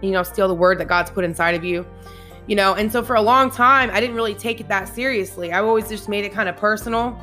You 0.03 0.11
know, 0.11 0.23
steal 0.23 0.49
the 0.49 0.55
word 0.55 0.79
that 0.79 0.89
God's 0.89 1.11
put 1.11 1.25
inside 1.25 1.55
of 1.55 1.65
you. 1.65 1.87
You 2.47 2.57
know, 2.57 2.75
and 2.75 2.93
so 2.93 3.03
for 3.03 3.17
a 3.17 3.23
long 3.23 3.51
time, 3.51 3.91
I 3.93 4.01
didn't 4.01 4.17
really 4.17 4.35
take 4.35 4.61
it 4.61 4.69
that 4.69 4.89
seriously. 4.89 5.53
I 5.53 5.61
always 5.61 5.89
just 5.89 6.09
made 6.09 6.25
it 6.25 6.33
kind 6.33 6.49
of 6.49 6.57
personal. 6.57 7.19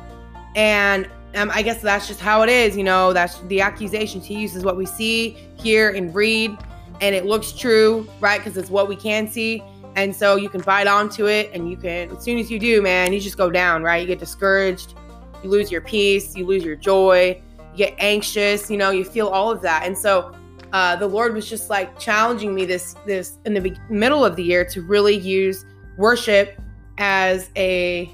And 0.56 1.08
um, 1.34 1.50
I 1.54 1.62
guess 1.62 1.80
that's 1.80 2.08
just 2.08 2.20
how 2.20 2.42
it 2.42 2.48
is. 2.48 2.76
You 2.76 2.84
know, 2.84 3.12
that's 3.12 3.38
the 3.42 3.60
accusations 3.60 4.26
he 4.26 4.34
uses 4.38 4.64
what 4.64 4.76
we 4.76 4.84
see, 4.84 5.36
hear, 5.56 5.90
and 5.90 6.14
read, 6.14 6.56
and 7.00 7.14
it 7.14 7.24
looks 7.24 7.52
true, 7.52 8.08
right? 8.20 8.38
Because 8.38 8.56
it's 8.56 8.70
what 8.70 8.88
we 8.88 8.96
can 8.96 9.28
see. 9.28 9.62
And 9.94 10.14
so 10.14 10.36
you 10.36 10.48
can 10.48 10.62
bite 10.62 10.86
onto 10.86 11.26
it, 11.26 11.50
and 11.52 11.70
you 11.70 11.76
can, 11.76 12.10
as 12.16 12.24
soon 12.24 12.38
as 12.38 12.50
you 12.50 12.58
do, 12.58 12.82
man, 12.82 13.12
you 13.12 13.20
just 13.20 13.36
go 13.36 13.50
down, 13.50 13.82
right? 13.82 14.00
You 14.00 14.06
get 14.06 14.18
discouraged, 14.18 14.94
you 15.44 15.50
lose 15.50 15.70
your 15.70 15.82
peace, 15.82 16.34
you 16.34 16.46
lose 16.46 16.64
your 16.64 16.76
joy, 16.76 17.40
you 17.72 17.76
get 17.76 17.94
anxious, 17.98 18.70
you 18.70 18.76
know, 18.76 18.90
you 18.90 19.04
feel 19.04 19.28
all 19.28 19.50
of 19.50 19.60
that. 19.62 19.84
And 19.84 19.96
so 19.96 20.34
uh, 20.72 20.96
the 20.96 21.06
Lord 21.06 21.34
was 21.34 21.48
just 21.48 21.70
like 21.70 21.98
challenging 21.98 22.54
me 22.54 22.64
this, 22.64 22.94
this 23.06 23.38
in 23.44 23.54
the 23.54 23.60
be- 23.60 23.76
middle 23.90 24.24
of 24.24 24.36
the 24.36 24.42
year 24.42 24.64
to 24.66 24.82
really 24.82 25.16
use 25.16 25.64
worship 25.98 26.60
as 26.98 27.50
a, 27.56 28.10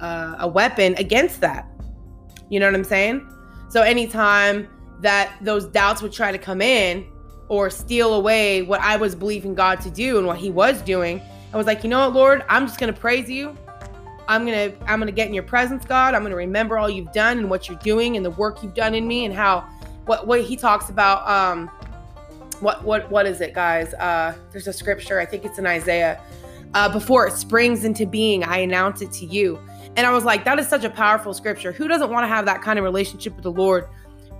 uh, 0.00 0.36
a 0.40 0.48
weapon 0.48 0.94
against 0.98 1.40
that 1.40 1.68
you 2.54 2.60
know 2.60 2.66
what 2.66 2.74
I'm 2.74 2.84
saying? 2.84 3.26
So 3.68 3.82
anytime 3.82 4.68
that 5.00 5.32
those 5.40 5.66
doubts 5.66 6.02
would 6.02 6.12
try 6.12 6.32
to 6.32 6.38
come 6.38 6.62
in 6.62 7.06
or 7.48 7.70
steal 7.70 8.14
away 8.14 8.62
what 8.62 8.80
I 8.80 8.96
was 8.96 9.14
believing 9.14 9.54
God 9.54 9.80
to 9.82 9.90
do 9.90 10.18
and 10.18 10.26
what 10.26 10.38
he 10.38 10.50
was 10.50 10.80
doing, 10.82 11.20
I 11.52 11.56
was 11.56 11.66
like, 11.66 11.84
"You 11.84 11.90
know 11.90 12.00
what, 12.00 12.14
Lord? 12.14 12.44
I'm 12.48 12.66
just 12.66 12.78
to 12.78 12.92
praise 12.92 13.28
you. 13.28 13.56
I'm 14.28 14.46
to 14.46 14.72
I'm 14.86 15.00
to 15.00 15.12
get 15.12 15.28
in 15.28 15.34
your 15.34 15.42
presence, 15.42 15.84
God. 15.84 16.14
I'm 16.14 16.24
to 16.24 16.36
remember 16.36 16.78
all 16.78 16.88
you've 16.88 17.12
done 17.12 17.38
and 17.38 17.50
what 17.50 17.68
you're 17.68 17.78
doing 17.78 18.16
and 18.16 18.24
the 18.24 18.30
work 18.30 18.62
you've 18.62 18.74
done 18.74 18.94
in 18.94 19.06
me 19.06 19.24
and 19.24 19.34
how 19.34 19.68
what 20.06 20.26
what 20.26 20.42
he 20.42 20.56
talks 20.56 20.88
about 20.88 21.28
um 21.28 21.70
what 22.56 22.84
what 22.84 23.10
what 23.10 23.26
is 23.26 23.40
it, 23.40 23.54
guys? 23.54 23.94
Uh 23.94 24.34
there's 24.50 24.66
a 24.66 24.72
scripture, 24.72 25.18
I 25.18 25.26
think 25.26 25.44
it's 25.44 25.58
in 25.58 25.66
Isaiah. 25.66 26.20
Uh, 26.74 26.92
before 26.92 27.24
it 27.28 27.32
springs 27.34 27.84
into 27.84 28.04
being, 28.04 28.42
I 28.42 28.58
announce 28.58 29.00
it 29.00 29.12
to 29.12 29.26
you. 29.26 29.60
And 29.96 30.04
I 30.04 30.10
was 30.10 30.24
like, 30.24 30.44
that 30.44 30.58
is 30.58 30.68
such 30.68 30.82
a 30.82 30.90
powerful 30.90 31.32
scripture. 31.32 31.70
Who 31.70 31.86
doesn't 31.86 32.10
want 32.10 32.24
to 32.24 32.28
have 32.28 32.46
that 32.46 32.62
kind 32.62 32.80
of 32.80 32.84
relationship 32.84 33.36
with 33.36 33.44
the 33.44 33.52
Lord 33.52 33.88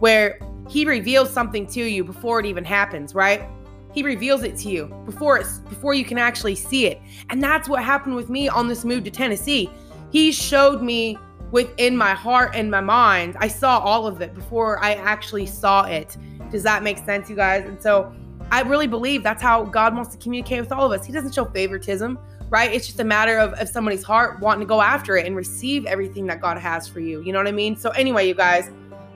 where 0.00 0.40
he 0.68 0.84
reveals 0.84 1.30
something 1.30 1.66
to 1.68 1.82
you 1.84 2.02
before 2.02 2.40
it 2.40 2.46
even 2.46 2.64
happens, 2.64 3.14
right? 3.14 3.48
He 3.92 4.02
reveals 4.02 4.42
it 4.42 4.56
to 4.58 4.68
you 4.68 4.86
before 5.04 5.38
it's 5.38 5.60
before 5.60 5.94
you 5.94 6.04
can 6.04 6.18
actually 6.18 6.56
see 6.56 6.86
it. 6.86 7.00
And 7.30 7.40
that's 7.40 7.68
what 7.68 7.84
happened 7.84 8.16
with 8.16 8.28
me 8.28 8.48
on 8.48 8.66
this 8.66 8.84
move 8.84 9.04
to 9.04 9.10
Tennessee. 9.10 9.70
He 10.10 10.32
showed 10.32 10.82
me 10.82 11.16
within 11.52 11.96
my 11.96 12.14
heart 12.14 12.50
and 12.54 12.68
my 12.68 12.80
mind. 12.80 13.36
I 13.38 13.46
saw 13.46 13.78
all 13.78 14.08
of 14.08 14.20
it 14.20 14.34
before 14.34 14.82
I 14.82 14.94
actually 14.94 15.46
saw 15.46 15.84
it. 15.84 16.16
Does 16.54 16.62
that 16.62 16.82
make 16.82 16.98
sense, 16.98 17.28
you 17.28 17.36
guys? 17.36 17.66
And 17.66 17.82
so 17.82 18.14
I 18.50 18.62
really 18.62 18.86
believe 18.86 19.22
that's 19.22 19.42
how 19.42 19.64
God 19.64 19.94
wants 19.94 20.14
to 20.14 20.18
communicate 20.18 20.60
with 20.60 20.70
all 20.72 20.90
of 20.90 20.98
us. 20.98 21.04
He 21.04 21.12
doesn't 21.12 21.34
show 21.34 21.44
favoritism 21.46 22.18
right? 22.50 22.72
It's 22.72 22.86
just 22.86 23.00
a 23.00 23.04
matter 23.04 23.36
of, 23.38 23.52
of 23.54 23.68
somebody's 23.68 24.04
heart 24.04 24.38
wanting 24.38 24.60
to 24.60 24.66
go 24.66 24.80
after 24.80 25.16
it 25.16 25.26
and 25.26 25.34
receive 25.34 25.86
everything 25.86 26.24
that 26.26 26.40
God 26.40 26.56
has 26.56 26.86
for 26.86 27.00
you. 27.00 27.20
You 27.22 27.32
know 27.32 27.40
what 27.40 27.48
I 27.48 27.52
mean? 27.52 27.76
So, 27.76 27.90
anyway, 27.90 28.28
you 28.28 28.34
guys, 28.34 28.70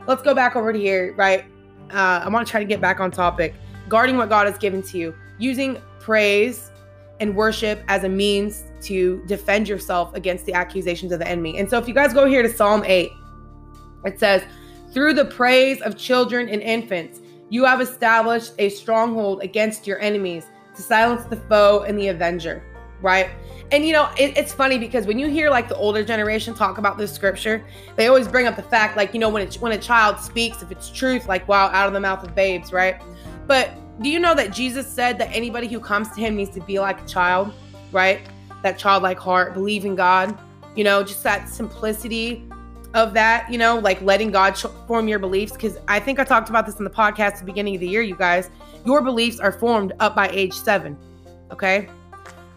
let's 0.08 0.22
go 0.22 0.34
back 0.34 0.56
over 0.56 0.72
to 0.72 0.78
here, 0.78 1.14
right? 1.16 1.44
Uh, 1.92 2.22
I 2.24 2.28
want 2.30 2.44
to 2.44 2.50
try 2.50 2.58
to 2.58 2.66
get 2.66 2.80
back 2.80 2.98
on 2.98 3.12
topic. 3.12 3.54
Guarding 3.88 4.16
what 4.16 4.28
God 4.28 4.48
has 4.48 4.58
given 4.58 4.82
to 4.82 4.98
you, 4.98 5.14
using 5.38 5.80
praise 6.00 6.72
and 7.20 7.36
worship 7.36 7.80
as 7.86 8.02
a 8.02 8.08
means 8.08 8.64
to 8.82 9.22
defend 9.26 9.68
yourself 9.68 10.12
against 10.14 10.44
the 10.44 10.52
accusations 10.52 11.12
of 11.12 11.20
the 11.20 11.28
enemy. 11.28 11.58
And 11.58 11.70
so, 11.70 11.78
if 11.78 11.86
you 11.86 11.94
guys 11.94 12.12
go 12.12 12.26
here 12.26 12.42
to 12.42 12.52
Psalm 12.52 12.82
8, 12.84 13.12
it 14.04 14.18
says, 14.18 14.42
Through 14.92 15.14
the 15.14 15.26
praise 15.26 15.80
of 15.82 15.96
children 15.96 16.48
and 16.48 16.60
infants, 16.60 17.20
you 17.50 17.64
have 17.64 17.80
established 17.80 18.52
a 18.58 18.68
stronghold 18.68 19.42
against 19.42 19.86
your 19.86 20.00
enemies 20.00 20.46
to 20.74 20.82
silence 20.82 21.24
the 21.24 21.36
foe 21.36 21.84
and 21.86 21.98
the 21.98 22.08
avenger 22.08 22.62
right? 23.00 23.30
And 23.70 23.84
you 23.84 23.92
know, 23.92 24.08
it, 24.18 24.36
it's 24.36 24.52
funny 24.52 24.78
because 24.78 25.06
when 25.06 25.18
you 25.18 25.28
hear 25.28 25.50
like 25.50 25.68
the 25.68 25.76
older 25.76 26.04
generation 26.04 26.54
talk 26.54 26.78
about 26.78 26.96
this 26.96 27.12
scripture, 27.12 27.64
they 27.96 28.08
always 28.08 28.26
bring 28.26 28.46
up 28.46 28.56
the 28.56 28.62
fact, 28.62 28.96
like 28.96 29.12
you 29.14 29.20
know, 29.20 29.28
when 29.28 29.46
it, 29.46 29.54
when 29.56 29.72
a 29.72 29.78
child 29.78 30.18
speaks, 30.18 30.62
if 30.62 30.70
it's 30.70 30.90
truth, 30.90 31.28
like 31.28 31.46
wow, 31.48 31.68
out 31.68 31.86
of 31.86 31.92
the 31.92 32.00
mouth 32.00 32.24
of 32.24 32.34
babes, 32.34 32.72
right? 32.72 33.00
But 33.46 33.70
do 34.02 34.08
you 34.08 34.18
know 34.18 34.34
that 34.34 34.52
Jesus 34.52 34.86
said 34.86 35.18
that 35.18 35.30
anybody 35.32 35.66
who 35.66 35.80
comes 35.80 36.08
to 36.10 36.20
Him 36.20 36.36
needs 36.36 36.50
to 36.50 36.60
be 36.60 36.78
like 36.78 37.00
a 37.00 37.06
child, 37.06 37.52
right? 37.92 38.20
That 38.62 38.78
childlike 38.78 39.18
heart, 39.18 39.54
believe 39.54 39.84
in 39.84 39.94
God, 39.94 40.38
you 40.74 40.84
know, 40.84 41.02
just 41.02 41.22
that 41.24 41.48
simplicity 41.48 42.48
of 42.94 43.14
that, 43.14 43.50
you 43.50 43.58
know, 43.58 43.78
like 43.78 44.00
letting 44.02 44.30
God 44.30 44.56
form 44.86 45.08
your 45.08 45.18
beliefs. 45.18 45.52
Because 45.52 45.78
I 45.88 46.00
think 46.00 46.18
I 46.18 46.24
talked 46.24 46.48
about 46.48 46.66
this 46.66 46.76
in 46.76 46.84
the 46.84 46.90
podcast 46.90 47.32
at 47.32 47.38
the 47.40 47.44
beginning 47.44 47.74
of 47.74 47.80
the 47.80 47.88
year, 47.88 48.02
you 48.02 48.16
guys. 48.16 48.50
Your 48.84 49.02
beliefs 49.02 49.40
are 49.40 49.52
formed 49.52 49.92
up 50.00 50.14
by 50.14 50.28
age 50.28 50.54
seven, 50.54 50.96
okay? 51.52 51.88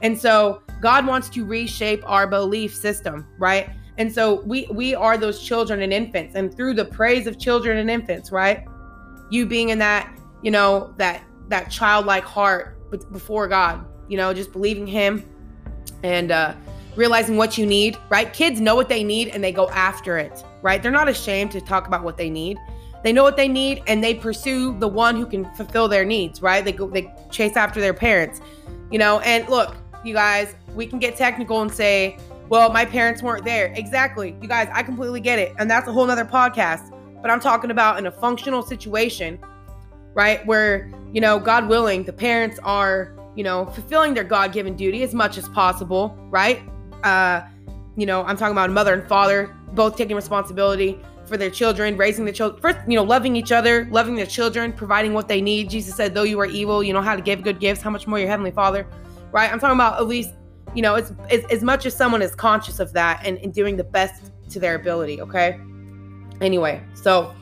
And 0.01 0.19
so 0.19 0.61
God 0.81 1.05
wants 1.05 1.29
to 1.29 1.45
reshape 1.45 2.03
our 2.09 2.27
belief 2.27 2.73
system, 2.73 3.27
right? 3.37 3.69
And 3.97 4.11
so 4.11 4.41
we 4.41 4.67
we 4.71 4.95
are 4.95 5.17
those 5.17 5.43
children 5.43 5.81
and 5.81 5.91
infants 5.91 6.35
and 6.35 6.55
through 6.55 6.75
the 6.75 6.85
praise 6.85 7.27
of 7.27 7.37
children 7.37 7.77
and 7.77 7.89
infants, 7.89 8.31
right? 8.31 8.65
You 9.29 9.45
being 9.45 9.69
in 9.69 9.79
that, 9.79 10.17
you 10.41 10.51
know, 10.51 10.93
that 10.97 11.23
that 11.49 11.69
childlike 11.69 12.23
heart 12.23 12.77
before 13.11 13.47
God, 13.47 13.85
you 14.07 14.17
know, 14.17 14.33
just 14.33 14.51
believing 14.51 14.87
him 14.87 15.23
and 16.03 16.31
uh 16.31 16.55
realizing 16.95 17.37
what 17.37 17.57
you 17.57 17.65
need, 17.65 17.97
right? 18.09 18.31
Kids 18.33 18.59
know 18.59 18.75
what 18.75 18.89
they 18.89 19.03
need 19.03 19.29
and 19.29 19.43
they 19.43 19.51
go 19.51 19.69
after 19.69 20.17
it, 20.17 20.43
right? 20.61 20.81
They're 20.81 20.91
not 20.91 21.07
ashamed 21.07 21.51
to 21.51 21.61
talk 21.61 21.87
about 21.87 22.03
what 22.03 22.17
they 22.17 22.29
need. 22.29 22.57
They 23.03 23.13
know 23.13 23.23
what 23.23 23.37
they 23.37 23.47
need 23.47 23.81
and 23.87 24.03
they 24.03 24.13
pursue 24.13 24.77
the 24.77 24.87
one 24.87 25.15
who 25.15 25.25
can 25.25 25.45
fulfill 25.55 25.87
their 25.87 26.05
needs, 26.05 26.41
right? 26.41 26.63
They 26.63 26.71
go 26.71 26.87
they 26.87 27.11
chase 27.31 27.55
after 27.55 27.81
their 27.81 27.93
parents. 27.93 28.41
You 28.91 28.99
know, 28.99 29.19
and 29.21 29.47
look, 29.49 29.75
you 30.03 30.13
guys, 30.13 30.55
we 30.75 30.85
can 30.85 30.99
get 30.99 31.15
technical 31.15 31.61
and 31.61 31.71
say, 31.71 32.17
well, 32.49 32.71
my 32.71 32.83
parents 32.83 33.23
weren't 33.23 33.45
there. 33.45 33.71
Exactly. 33.75 34.35
You 34.41 34.47
guys, 34.47 34.67
I 34.73 34.83
completely 34.83 35.21
get 35.21 35.39
it. 35.39 35.53
And 35.57 35.71
that's 35.71 35.87
a 35.87 35.93
whole 35.93 36.05
nother 36.05 36.25
podcast. 36.25 36.91
But 37.21 37.31
I'm 37.31 37.39
talking 37.39 37.71
about 37.71 37.97
in 37.97 38.07
a 38.07 38.11
functional 38.11 38.61
situation, 38.61 39.39
right? 40.13 40.45
Where, 40.45 40.91
you 41.13 41.21
know, 41.21 41.39
God 41.39 41.69
willing, 41.69 42.03
the 42.03 42.13
parents 42.13 42.59
are, 42.63 43.15
you 43.35 43.43
know, 43.43 43.67
fulfilling 43.67 44.13
their 44.13 44.23
God 44.25 44.51
given 44.51 44.75
duty 44.75 45.03
as 45.03 45.13
much 45.13 45.37
as 45.37 45.47
possible, 45.49 46.13
right? 46.29 46.61
Uh, 47.03 47.41
you 47.95 48.05
know, 48.05 48.23
I'm 48.23 48.37
talking 48.37 48.53
about 48.53 48.69
mother 48.69 48.93
and 48.93 49.07
father 49.07 49.55
both 49.73 49.97
taking 49.97 50.15
responsibility 50.15 50.99
for 51.25 51.37
their 51.37 51.49
children, 51.49 51.95
raising 51.97 52.25
the 52.25 52.31
children, 52.31 52.61
first, 52.61 52.77
you 52.87 52.95
know, 52.95 53.03
loving 53.03 53.35
each 53.35 53.51
other, 53.51 53.87
loving 53.91 54.15
their 54.15 54.25
children, 54.25 54.73
providing 54.73 55.13
what 55.13 55.27
they 55.27 55.41
need. 55.41 55.69
Jesus 55.69 55.95
said, 55.95 56.13
though 56.13 56.23
you 56.23 56.39
are 56.39 56.45
evil, 56.45 56.83
you 56.83 56.93
know 56.93 57.01
how 57.01 57.15
to 57.15 57.21
give 57.21 57.41
good 57.41 57.59
gifts, 57.59 57.81
how 57.81 57.89
much 57.89 58.07
more 58.07 58.19
your 58.19 58.27
heavenly 58.27 58.51
father 58.51 58.85
right? 59.31 59.51
I'm 59.51 59.59
talking 59.59 59.75
about 59.75 59.99
at 59.99 60.07
least, 60.07 60.31
you 60.75 60.81
know, 60.81 60.95
it's 60.95 61.11
as 61.29 61.63
much 61.63 61.85
as 61.85 61.95
someone 61.95 62.21
is 62.21 62.35
conscious 62.35 62.79
of 62.79 62.93
that 62.93 63.21
and, 63.25 63.37
and 63.39 63.53
doing 63.53 63.77
the 63.77 63.83
best 63.83 64.31
to 64.49 64.59
their 64.59 64.75
ability, 64.75 65.21
okay? 65.21 65.59
Anyway, 66.39 66.83
so, 66.93 67.33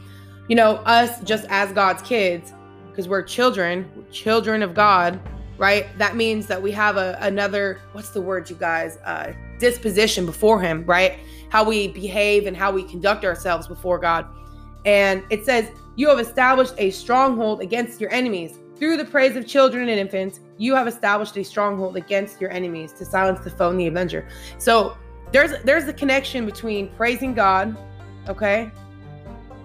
you 0.47 0.55
know, 0.55 0.75
us 0.85 1.21
just 1.21 1.45
as 1.49 1.71
God's 1.73 2.01
kids, 2.01 2.53
because 2.89 3.07
we're 3.07 3.23
children, 3.23 4.05
children 4.11 4.63
of 4.63 4.73
God, 4.73 5.19
right? 5.57 5.85
That 5.97 6.15
means 6.15 6.47
that 6.47 6.61
we 6.61 6.71
have 6.71 6.97
a 6.97 7.17
another, 7.21 7.81
what's 7.93 8.09
the 8.09 8.21
word, 8.21 8.49
you 8.49 8.55
guys? 8.55 8.97
Uh, 8.97 9.33
disposition 9.59 10.25
before 10.25 10.61
Him, 10.61 10.85
right? 10.85 11.19
How 11.49 11.63
we 11.63 11.89
behave 11.89 12.47
and 12.47 12.55
how 12.55 12.71
we 12.71 12.83
conduct 12.83 13.25
ourselves 13.25 13.67
before 13.67 13.99
God. 13.99 14.25
And 14.85 15.23
it 15.29 15.45
says, 15.45 15.71
You 15.95 16.09
have 16.09 16.19
established 16.19 16.73
a 16.77 16.91
stronghold 16.91 17.61
against 17.61 17.99
your 17.99 18.11
enemies. 18.11 18.59
Through 18.77 18.95
the 18.95 19.05
praise 19.05 19.35
of 19.35 19.45
children 19.45 19.89
and 19.89 19.99
infants, 19.99 20.39
you 20.57 20.73
have 20.73 20.87
established 20.87 21.35
a 21.37 21.43
stronghold 21.43 21.97
against 21.97 22.39
your 22.39 22.49
enemies 22.51 22.93
to 22.93 23.05
silence 23.05 23.41
the 23.41 23.49
foe 23.49 23.71
and 23.71 23.79
the 23.79 23.87
avenger. 23.87 24.27
So 24.57 24.95
there's 25.31 25.61
there's 25.63 25.87
a 25.87 25.93
connection 25.93 26.45
between 26.45 26.89
praising 26.95 27.33
God, 27.33 27.77
okay, 28.27 28.71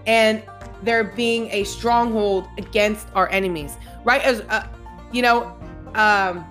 and 0.06 0.42
there 0.82 1.04
being 1.04 1.48
a 1.50 1.64
stronghold 1.64 2.48
against 2.58 3.08
our 3.14 3.28
enemies, 3.30 3.76
right? 4.04 4.22
As 4.22 4.40
uh, 4.48 4.66
you 5.12 5.22
know, 5.22 5.56
um, 5.94 6.44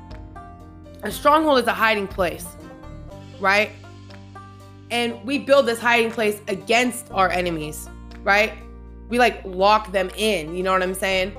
a 1.03 1.11
stronghold 1.11 1.59
is 1.59 1.67
a 1.67 1.73
hiding 1.73 2.07
place, 2.07 2.47
right? 3.39 3.71
And 4.91 5.23
we 5.25 5.39
build 5.39 5.65
this 5.65 5.79
hiding 5.79 6.11
place 6.11 6.39
against 6.47 7.11
our 7.11 7.29
enemies, 7.29 7.89
right? 8.23 8.53
We 9.09 9.19
like 9.19 9.41
lock 9.45 9.91
them 9.91 10.09
in, 10.15 10.55
you 10.55 10.63
know 10.63 10.71
what 10.71 10.83
I'm 10.83 10.93
saying? 10.93 11.35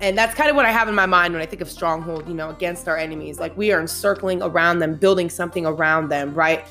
and 0.00 0.16
that's 0.16 0.34
kind 0.34 0.48
of 0.48 0.56
what 0.56 0.64
I 0.64 0.70
have 0.70 0.88
in 0.88 0.94
my 0.94 1.06
mind 1.06 1.34
when 1.34 1.42
I 1.42 1.46
think 1.46 1.60
of 1.60 1.68
stronghold, 1.68 2.28
you 2.28 2.34
know, 2.34 2.50
against 2.50 2.88
our 2.88 2.96
enemies. 2.96 3.40
Like 3.40 3.56
we 3.56 3.72
are 3.72 3.80
encircling 3.80 4.42
around 4.42 4.78
them, 4.78 4.94
building 4.94 5.28
something 5.28 5.66
around 5.66 6.08
them, 6.08 6.34
right? 6.34 6.64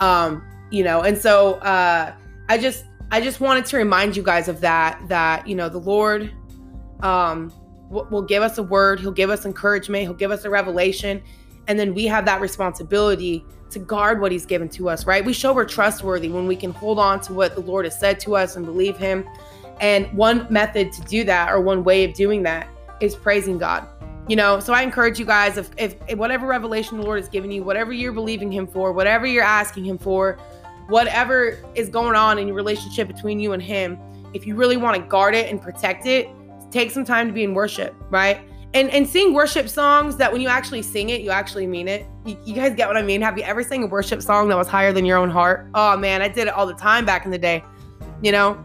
Um, 0.00 0.44
you 0.70 0.84
know, 0.84 1.02
and 1.02 1.16
so 1.16 1.54
uh 1.54 2.12
I 2.48 2.58
just 2.58 2.84
I 3.10 3.20
just 3.20 3.40
wanted 3.40 3.64
to 3.66 3.76
remind 3.76 4.16
you 4.16 4.22
guys 4.22 4.48
of 4.48 4.60
that 4.60 5.00
that, 5.08 5.46
you 5.46 5.54
know, 5.54 5.68
the 5.68 5.78
Lord 5.78 6.32
um 7.00 7.52
will 7.90 8.22
give 8.22 8.42
us 8.42 8.58
a 8.58 8.62
word, 8.62 9.00
he'll 9.00 9.12
give 9.12 9.30
us 9.30 9.46
encouragement, 9.46 10.02
he'll 10.02 10.14
give 10.14 10.30
us 10.30 10.44
a 10.44 10.50
revelation, 10.50 11.22
and 11.66 11.78
then 11.78 11.94
we 11.94 12.06
have 12.06 12.24
that 12.26 12.40
responsibility 12.40 13.44
to 13.70 13.78
guard 13.78 14.20
what 14.20 14.32
he's 14.32 14.46
given 14.46 14.68
to 14.70 14.88
us, 14.88 15.06
right? 15.06 15.24
We 15.24 15.32
show 15.32 15.52
we're 15.52 15.64
trustworthy 15.64 16.28
when 16.28 16.46
we 16.46 16.56
can 16.56 16.72
hold 16.72 16.98
on 16.98 17.20
to 17.22 17.32
what 17.32 17.54
the 17.54 17.60
Lord 17.60 17.84
has 17.84 17.98
said 17.98 18.20
to 18.20 18.36
us 18.36 18.56
and 18.56 18.64
believe 18.64 18.96
him. 18.96 19.24
And 19.80 20.12
one 20.12 20.46
method 20.50 20.92
to 20.92 21.02
do 21.02 21.24
that 21.24 21.50
or 21.50 21.60
one 21.60 21.82
way 21.82 22.04
of 22.04 22.14
doing 22.14 22.42
that 22.44 22.68
is 23.00 23.16
praising 23.16 23.58
God. 23.58 23.86
You 24.28 24.36
know, 24.36 24.58
so 24.60 24.72
I 24.72 24.82
encourage 24.82 25.18
you 25.18 25.26
guys 25.26 25.58
if, 25.58 25.70
if, 25.76 25.96
if 26.08 26.18
whatever 26.18 26.46
revelation 26.46 26.96
the 26.98 27.04
Lord 27.04 27.20
has 27.20 27.28
given 27.28 27.50
you, 27.50 27.62
whatever 27.62 27.92
you're 27.92 28.12
believing 28.12 28.50
Him 28.50 28.66
for, 28.66 28.92
whatever 28.92 29.26
you're 29.26 29.44
asking 29.44 29.84
Him 29.84 29.98
for, 29.98 30.38
whatever 30.88 31.58
is 31.74 31.88
going 31.88 32.14
on 32.14 32.38
in 32.38 32.46
your 32.46 32.56
relationship 32.56 33.06
between 33.08 33.38
you 33.38 33.52
and 33.52 33.62
Him, 33.62 33.98
if 34.32 34.46
you 34.46 34.54
really 34.54 34.76
want 34.76 34.96
to 34.96 35.02
guard 35.02 35.34
it 35.34 35.50
and 35.50 35.60
protect 35.60 36.06
it, 36.06 36.28
take 36.70 36.90
some 36.90 37.04
time 37.04 37.26
to 37.26 37.32
be 37.32 37.44
in 37.44 37.54
worship, 37.54 37.94
right? 38.08 38.40
And 38.74 38.90
and 38.90 39.08
sing 39.08 39.32
worship 39.32 39.68
songs 39.68 40.16
that 40.16 40.32
when 40.32 40.40
you 40.40 40.48
actually 40.48 40.82
sing 40.82 41.10
it, 41.10 41.20
you 41.20 41.30
actually 41.30 41.66
mean 41.66 41.88
it. 41.88 42.06
You, 42.26 42.36
you 42.44 42.54
guys 42.54 42.74
get 42.74 42.88
what 42.88 42.96
I 42.96 43.02
mean? 43.02 43.22
Have 43.22 43.38
you 43.38 43.44
ever 43.44 43.62
sang 43.62 43.84
a 43.84 43.86
worship 43.86 44.20
song 44.20 44.48
that 44.48 44.56
was 44.56 44.68
higher 44.68 44.92
than 44.92 45.04
your 45.04 45.16
own 45.16 45.30
heart? 45.30 45.70
Oh 45.74 45.96
man, 45.96 46.20
I 46.20 46.28
did 46.28 46.48
it 46.48 46.54
all 46.54 46.66
the 46.66 46.74
time 46.74 47.06
back 47.06 47.24
in 47.24 47.30
the 47.30 47.38
day. 47.38 47.64
You 48.20 48.32
know, 48.32 48.62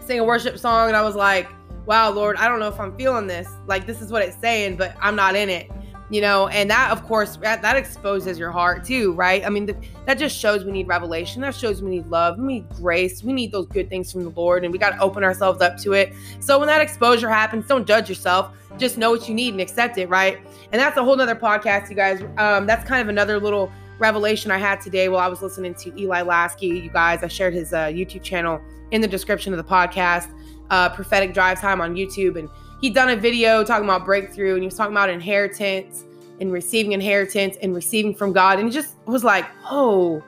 sing 0.00 0.18
a 0.18 0.24
worship 0.24 0.58
song 0.58 0.88
and 0.88 0.96
I 0.96 1.02
was 1.02 1.14
like, 1.14 1.48
wow, 1.86 2.10
Lord, 2.10 2.36
I 2.36 2.48
don't 2.48 2.58
know 2.58 2.68
if 2.68 2.80
I'm 2.80 2.96
feeling 2.96 3.26
this. 3.26 3.48
Like, 3.66 3.86
this 3.86 4.00
is 4.00 4.10
what 4.10 4.22
it's 4.22 4.38
saying, 4.40 4.76
but 4.76 4.96
I'm 5.00 5.16
not 5.16 5.36
in 5.36 5.48
it. 5.50 5.70
You 6.10 6.20
know, 6.20 6.48
and 6.48 6.70
that, 6.70 6.90
of 6.90 7.02
course, 7.04 7.36
that, 7.36 7.62
that 7.62 7.76
exposes 7.76 8.38
your 8.38 8.50
heart 8.50 8.84
too, 8.84 9.14
right? 9.14 9.44
I 9.44 9.48
mean, 9.48 9.64
the, 9.64 9.76
that 10.04 10.18
just 10.18 10.36
shows 10.36 10.62
we 10.62 10.70
need 10.70 10.86
revelation. 10.86 11.40
That 11.40 11.54
shows 11.54 11.80
we 11.80 11.90
need 11.90 12.06
love. 12.08 12.38
We 12.38 12.46
need 12.46 12.68
grace. 12.70 13.24
We 13.24 13.32
need 13.32 13.52
those 13.52 13.66
good 13.66 13.88
things 13.88 14.12
from 14.12 14.22
the 14.22 14.30
Lord, 14.30 14.64
and 14.64 14.72
we 14.72 14.78
got 14.78 14.90
to 14.90 14.98
open 15.00 15.24
ourselves 15.24 15.62
up 15.62 15.78
to 15.78 15.92
it. 15.94 16.12
So 16.40 16.58
when 16.58 16.68
that 16.68 16.82
exposure 16.82 17.30
happens, 17.30 17.66
don't 17.66 17.86
judge 17.86 18.10
yourself. 18.10 18.54
Just 18.76 18.98
know 18.98 19.10
what 19.10 19.28
you 19.28 19.34
need 19.34 19.54
and 19.54 19.60
accept 19.62 19.96
it, 19.96 20.08
right? 20.10 20.38
And 20.72 20.80
that's 20.80 20.96
a 20.98 21.02
whole 21.02 21.16
nother 21.16 21.34
podcast, 21.34 21.88
you 21.88 21.96
guys. 21.96 22.20
Um, 22.36 22.66
that's 22.66 22.86
kind 22.86 23.00
of 23.00 23.08
another 23.08 23.40
little 23.40 23.72
revelation 23.98 24.50
I 24.50 24.58
had 24.58 24.80
today 24.80 25.08
while 25.08 25.20
I 25.20 25.28
was 25.28 25.40
listening 25.40 25.74
to 25.76 25.98
Eli 25.98 26.22
Lasky. 26.22 26.66
You 26.66 26.90
guys, 26.90 27.22
I 27.22 27.28
shared 27.28 27.54
his 27.54 27.72
uh, 27.72 27.86
YouTube 27.86 28.22
channel 28.22 28.60
in 28.90 29.00
the 29.00 29.08
description 29.08 29.54
of 29.54 29.56
the 29.56 29.64
podcast 29.64 30.28
uh, 30.70 30.88
prophetic 30.88 31.34
drive 31.34 31.60
time 31.60 31.80
on 31.80 31.94
YouTube, 31.94 32.38
and 32.38 32.48
he'd 32.84 32.94
done 32.94 33.08
a 33.08 33.16
video 33.16 33.64
talking 33.64 33.84
about 33.84 34.04
breakthrough, 34.04 34.52
and 34.52 34.62
he 34.62 34.66
was 34.66 34.74
talking 34.74 34.92
about 34.92 35.08
inheritance 35.08 36.04
and 36.38 36.52
receiving 36.52 36.92
inheritance 36.92 37.56
and 37.62 37.74
receiving 37.74 38.14
from 38.14 38.34
God, 38.34 38.58
and 38.58 38.68
it 38.68 38.72
just 38.72 38.96
was 39.06 39.24
like, 39.24 39.46
oh, 39.70 40.22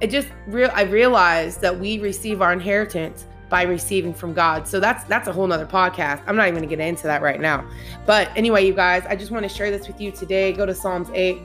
it 0.00 0.08
just 0.08 0.28
real. 0.46 0.70
I 0.72 0.84
realized 0.84 1.60
that 1.60 1.78
we 1.78 1.98
receive 1.98 2.40
our 2.40 2.54
inheritance 2.54 3.26
by 3.50 3.64
receiving 3.64 4.14
from 4.14 4.32
God. 4.32 4.66
So 4.66 4.80
that's 4.80 5.04
that's 5.04 5.28
a 5.28 5.32
whole 5.32 5.46
nother 5.46 5.66
podcast. 5.66 6.22
I'm 6.26 6.36
not 6.36 6.48
even 6.48 6.54
gonna 6.54 6.74
get 6.74 6.80
into 6.80 7.02
that 7.02 7.20
right 7.20 7.38
now. 7.38 7.68
But 8.06 8.30
anyway, 8.34 8.66
you 8.66 8.72
guys, 8.72 9.04
I 9.06 9.14
just 9.14 9.30
want 9.30 9.42
to 9.42 9.50
share 9.50 9.70
this 9.70 9.86
with 9.88 10.00
you 10.00 10.10
today. 10.10 10.54
Go 10.54 10.64
to 10.64 10.74
Psalms 10.74 11.10
8. 11.12 11.38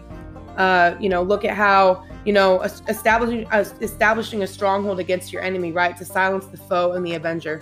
Uh, 0.55 0.95
you 1.01 1.09
know, 1.09 1.21
look 1.21 1.43
at 1.43 1.57
how 1.57 2.05
you 2.23 2.31
know 2.31 2.61
establishing 2.61 3.45
uh, 3.51 3.65
establishing 3.81 4.43
a 4.43 4.47
stronghold 4.47 5.01
against 5.01 5.33
your 5.33 5.41
enemy, 5.41 5.73
right, 5.73 5.97
to 5.97 6.05
silence 6.05 6.45
the 6.45 6.55
foe 6.57 6.93
and 6.93 7.05
the 7.05 7.15
avenger 7.15 7.61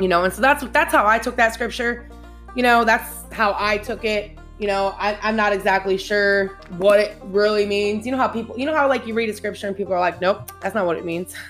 you 0.00 0.08
know 0.08 0.24
and 0.24 0.32
so 0.32 0.40
that's 0.40 0.64
that's 0.68 0.92
how 0.92 1.06
i 1.06 1.18
took 1.18 1.36
that 1.36 1.54
scripture. 1.54 2.08
You 2.54 2.62
know 2.62 2.84
that's 2.84 3.32
how 3.32 3.56
i 3.58 3.78
took 3.78 4.04
it. 4.04 4.38
You 4.58 4.68
know 4.68 4.94
I, 4.98 5.18
i'm 5.22 5.36
not 5.36 5.52
exactly 5.52 5.98
sure 5.98 6.48
what 6.78 7.00
it 7.00 7.16
really 7.24 7.66
means. 7.66 8.06
You 8.06 8.12
know 8.12 8.18
how 8.18 8.28
people 8.28 8.58
you 8.58 8.66
know 8.66 8.74
how 8.74 8.88
like 8.88 9.06
you 9.06 9.14
read 9.14 9.28
a 9.28 9.34
scripture 9.34 9.66
and 9.66 9.76
people 9.76 9.92
are 9.92 10.00
like 10.00 10.20
nope 10.20 10.52
that's 10.60 10.74
not 10.74 10.86
what 10.86 10.96
it 10.96 11.04
means. 11.04 11.34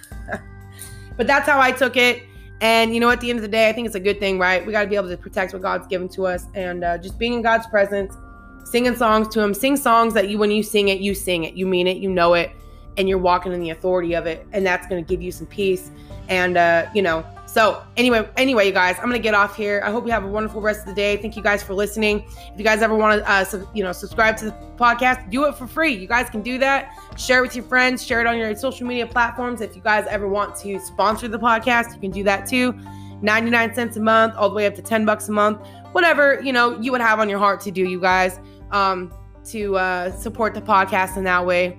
But 1.16 1.28
that's 1.28 1.48
how 1.48 1.60
i 1.60 1.70
took 1.70 1.96
it. 1.96 2.24
And 2.60 2.94
you 2.94 3.00
know 3.00 3.10
at 3.10 3.20
the 3.20 3.30
end 3.30 3.38
of 3.38 3.42
the 3.42 3.48
day 3.48 3.68
i 3.68 3.72
think 3.72 3.86
it's 3.86 3.96
a 3.96 4.00
good 4.00 4.18
thing 4.18 4.38
right? 4.38 4.64
We 4.64 4.72
got 4.72 4.82
to 4.82 4.88
be 4.88 4.96
able 4.96 5.08
to 5.08 5.16
protect 5.16 5.52
what 5.52 5.62
god's 5.62 5.86
given 5.86 6.08
to 6.10 6.26
us 6.26 6.46
and 6.54 6.84
uh, 6.84 6.98
just 6.98 7.18
being 7.18 7.34
in 7.34 7.42
god's 7.42 7.66
presence 7.66 8.14
singing 8.64 8.96
songs 8.96 9.28
to 9.28 9.40
him. 9.40 9.54
Sing 9.54 9.76
songs 9.76 10.14
that 10.14 10.28
you 10.28 10.38
when 10.38 10.50
you 10.50 10.62
sing 10.62 10.88
it 10.88 11.00
you 11.00 11.14
sing 11.14 11.44
it. 11.44 11.54
You 11.54 11.66
mean 11.66 11.86
it 11.86 11.98
you 11.98 12.10
know 12.10 12.34
it 12.34 12.50
and 12.96 13.08
you're 13.08 13.18
walking 13.18 13.52
in 13.52 13.60
the 13.60 13.70
authority 13.70 14.14
of 14.14 14.26
it 14.26 14.46
and 14.52 14.66
that's 14.66 14.86
going 14.86 15.04
to 15.04 15.08
give 15.08 15.22
you 15.22 15.30
some 15.30 15.46
peace. 15.46 15.90
And 16.28 16.56
uh, 16.56 16.88
you 16.94 17.02
know 17.02 17.24
so 17.54 17.84
anyway, 17.96 18.28
anyway, 18.36 18.66
you 18.66 18.72
guys, 18.72 18.96
I'm 18.98 19.04
gonna 19.04 19.20
get 19.20 19.32
off 19.32 19.54
here. 19.54 19.80
I 19.84 19.92
hope 19.92 20.06
you 20.06 20.10
have 20.10 20.24
a 20.24 20.28
wonderful 20.28 20.60
rest 20.60 20.80
of 20.80 20.86
the 20.86 20.94
day. 20.94 21.16
Thank 21.18 21.36
you 21.36 21.42
guys 21.42 21.62
for 21.62 21.72
listening. 21.72 22.24
If 22.52 22.58
you 22.58 22.64
guys 22.64 22.82
ever 22.82 22.96
want 22.96 23.22
to, 23.22 23.30
uh, 23.30 23.64
you 23.72 23.84
know, 23.84 23.92
subscribe 23.92 24.36
to 24.38 24.46
the 24.46 24.50
podcast, 24.76 25.30
do 25.30 25.44
it 25.44 25.54
for 25.54 25.68
free. 25.68 25.94
You 25.94 26.08
guys 26.08 26.28
can 26.28 26.42
do 26.42 26.58
that. 26.58 26.98
Share 27.16 27.38
it 27.38 27.42
with 27.42 27.54
your 27.54 27.64
friends. 27.64 28.04
Share 28.04 28.20
it 28.20 28.26
on 28.26 28.36
your 28.36 28.56
social 28.56 28.88
media 28.88 29.06
platforms. 29.06 29.60
If 29.60 29.76
you 29.76 29.82
guys 29.82 30.04
ever 30.08 30.26
want 30.26 30.56
to 30.62 30.80
sponsor 30.80 31.28
the 31.28 31.38
podcast, 31.38 31.94
you 31.94 32.00
can 32.00 32.10
do 32.10 32.24
that 32.24 32.48
too. 32.48 32.74
99 33.22 33.72
cents 33.72 33.96
a 33.98 34.00
month, 34.00 34.34
all 34.34 34.48
the 34.48 34.56
way 34.56 34.66
up 34.66 34.74
to 34.74 34.82
10 34.82 35.04
bucks 35.04 35.28
a 35.28 35.32
month. 35.32 35.64
Whatever 35.92 36.40
you 36.42 36.52
know 36.52 36.76
you 36.80 36.90
would 36.90 37.00
have 37.00 37.20
on 37.20 37.28
your 37.28 37.38
heart 37.38 37.60
to 37.60 37.70
do, 37.70 37.88
you 37.88 38.00
guys, 38.00 38.40
um, 38.72 39.14
to 39.44 39.76
uh, 39.76 40.10
support 40.10 40.54
the 40.54 40.60
podcast 40.60 41.16
in 41.16 41.22
that 41.22 41.46
way. 41.46 41.78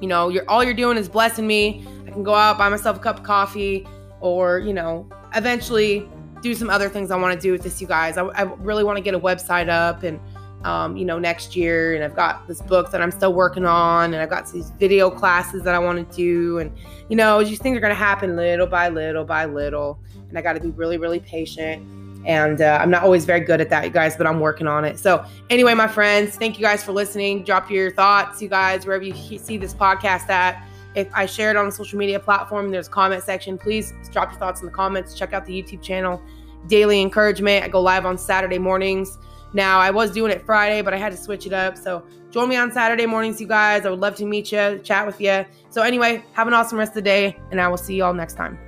You 0.00 0.08
know, 0.08 0.30
you're 0.30 0.48
all 0.48 0.64
you're 0.64 0.72
doing 0.72 0.96
is 0.96 1.10
blessing 1.10 1.46
me. 1.46 1.86
I 2.06 2.10
can 2.10 2.22
go 2.22 2.32
out 2.32 2.56
buy 2.56 2.70
myself 2.70 2.96
a 2.96 3.00
cup 3.00 3.18
of 3.18 3.22
coffee 3.22 3.86
or 4.24 4.58
you 4.58 4.72
know 4.72 5.06
eventually 5.34 6.08
do 6.40 6.54
some 6.54 6.70
other 6.70 6.88
things 6.88 7.10
i 7.10 7.16
want 7.16 7.32
to 7.32 7.40
do 7.40 7.52
with 7.52 7.62
this 7.62 7.80
you 7.80 7.86
guys. 7.86 8.16
I, 8.16 8.24
I 8.24 8.42
really 8.42 8.82
want 8.82 8.96
to 8.96 9.02
get 9.02 9.14
a 9.14 9.20
website 9.20 9.68
up 9.68 10.02
and 10.02 10.18
um, 10.64 10.96
you 10.96 11.04
know 11.04 11.18
next 11.18 11.54
year 11.54 11.94
and 11.94 12.02
i've 12.02 12.16
got 12.16 12.48
this 12.48 12.62
book 12.62 12.90
that 12.90 13.02
i'm 13.02 13.10
still 13.10 13.34
working 13.34 13.66
on 13.66 14.14
and 14.14 14.22
i've 14.22 14.30
got 14.30 14.50
these 14.50 14.70
video 14.70 15.10
classes 15.10 15.62
that 15.64 15.74
i 15.74 15.78
want 15.78 16.10
to 16.10 16.16
do 16.16 16.58
and 16.58 16.74
you 17.10 17.16
know 17.16 17.44
these 17.44 17.58
things 17.58 17.76
are 17.76 17.80
going 17.80 17.90
to 17.90 17.94
happen 17.94 18.34
little 18.34 18.66
by 18.66 18.88
little 18.88 19.26
by 19.26 19.44
little 19.44 20.00
and 20.30 20.38
i 20.38 20.40
got 20.40 20.54
to 20.54 20.60
be 20.60 20.70
really 20.70 20.96
really 20.96 21.20
patient 21.20 21.86
and 22.24 22.62
uh, 22.62 22.78
i'm 22.80 22.90
not 22.90 23.02
always 23.02 23.26
very 23.26 23.40
good 23.40 23.60
at 23.60 23.68
that 23.68 23.84
you 23.84 23.90
guys 23.90 24.16
but 24.16 24.26
i'm 24.26 24.40
working 24.40 24.66
on 24.66 24.86
it. 24.86 24.98
So 24.98 25.22
anyway 25.50 25.74
my 25.74 25.86
friends 25.86 26.36
thank 26.36 26.58
you 26.58 26.64
guys 26.64 26.82
for 26.82 26.92
listening. 26.92 27.44
Drop 27.44 27.70
your 27.70 27.90
thoughts 27.90 28.40
you 28.40 28.48
guys 28.48 28.86
wherever 28.86 29.04
you 29.04 29.38
see 29.38 29.58
this 29.58 29.74
podcast 29.74 30.30
at 30.30 30.66
if 30.94 31.08
I 31.14 31.26
share 31.26 31.50
it 31.50 31.56
on 31.56 31.66
a 31.66 31.72
social 31.72 31.98
media 31.98 32.20
platform, 32.20 32.70
there's 32.70 32.88
a 32.88 32.90
comment 32.90 33.22
section. 33.22 33.58
Please 33.58 33.92
drop 34.12 34.30
your 34.30 34.38
thoughts 34.38 34.60
in 34.60 34.66
the 34.66 34.72
comments. 34.72 35.14
Check 35.14 35.32
out 35.32 35.44
the 35.44 35.62
YouTube 35.62 35.82
channel, 35.82 36.22
Daily 36.66 37.00
Encouragement. 37.00 37.64
I 37.64 37.68
go 37.68 37.80
live 37.80 38.06
on 38.06 38.16
Saturday 38.16 38.58
mornings. 38.58 39.18
Now, 39.52 39.78
I 39.78 39.90
was 39.90 40.10
doing 40.10 40.32
it 40.32 40.44
Friday, 40.44 40.82
but 40.82 40.92
I 40.94 40.96
had 40.96 41.12
to 41.12 41.18
switch 41.18 41.46
it 41.46 41.52
up. 41.52 41.76
So 41.76 42.04
join 42.30 42.48
me 42.48 42.56
on 42.56 42.72
Saturday 42.72 43.06
mornings, 43.06 43.40
you 43.40 43.46
guys. 43.46 43.86
I 43.86 43.90
would 43.90 44.00
love 44.00 44.16
to 44.16 44.26
meet 44.26 44.50
you, 44.50 44.80
chat 44.82 45.06
with 45.06 45.20
you. 45.20 45.44
So, 45.70 45.82
anyway, 45.82 46.24
have 46.32 46.48
an 46.48 46.54
awesome 46.54 46.78
rest 46.78 46.90
of 46.90 46.96
the 46.96 47.02
day, 47.02 47.36
and 47.50 47.60
I 47.60 47.68
will 47.68 47.76
see 47.76 47.94
you 47.94 48.04
all 48.04 48.14
next 48.14 48.34
time. 48.34 48.58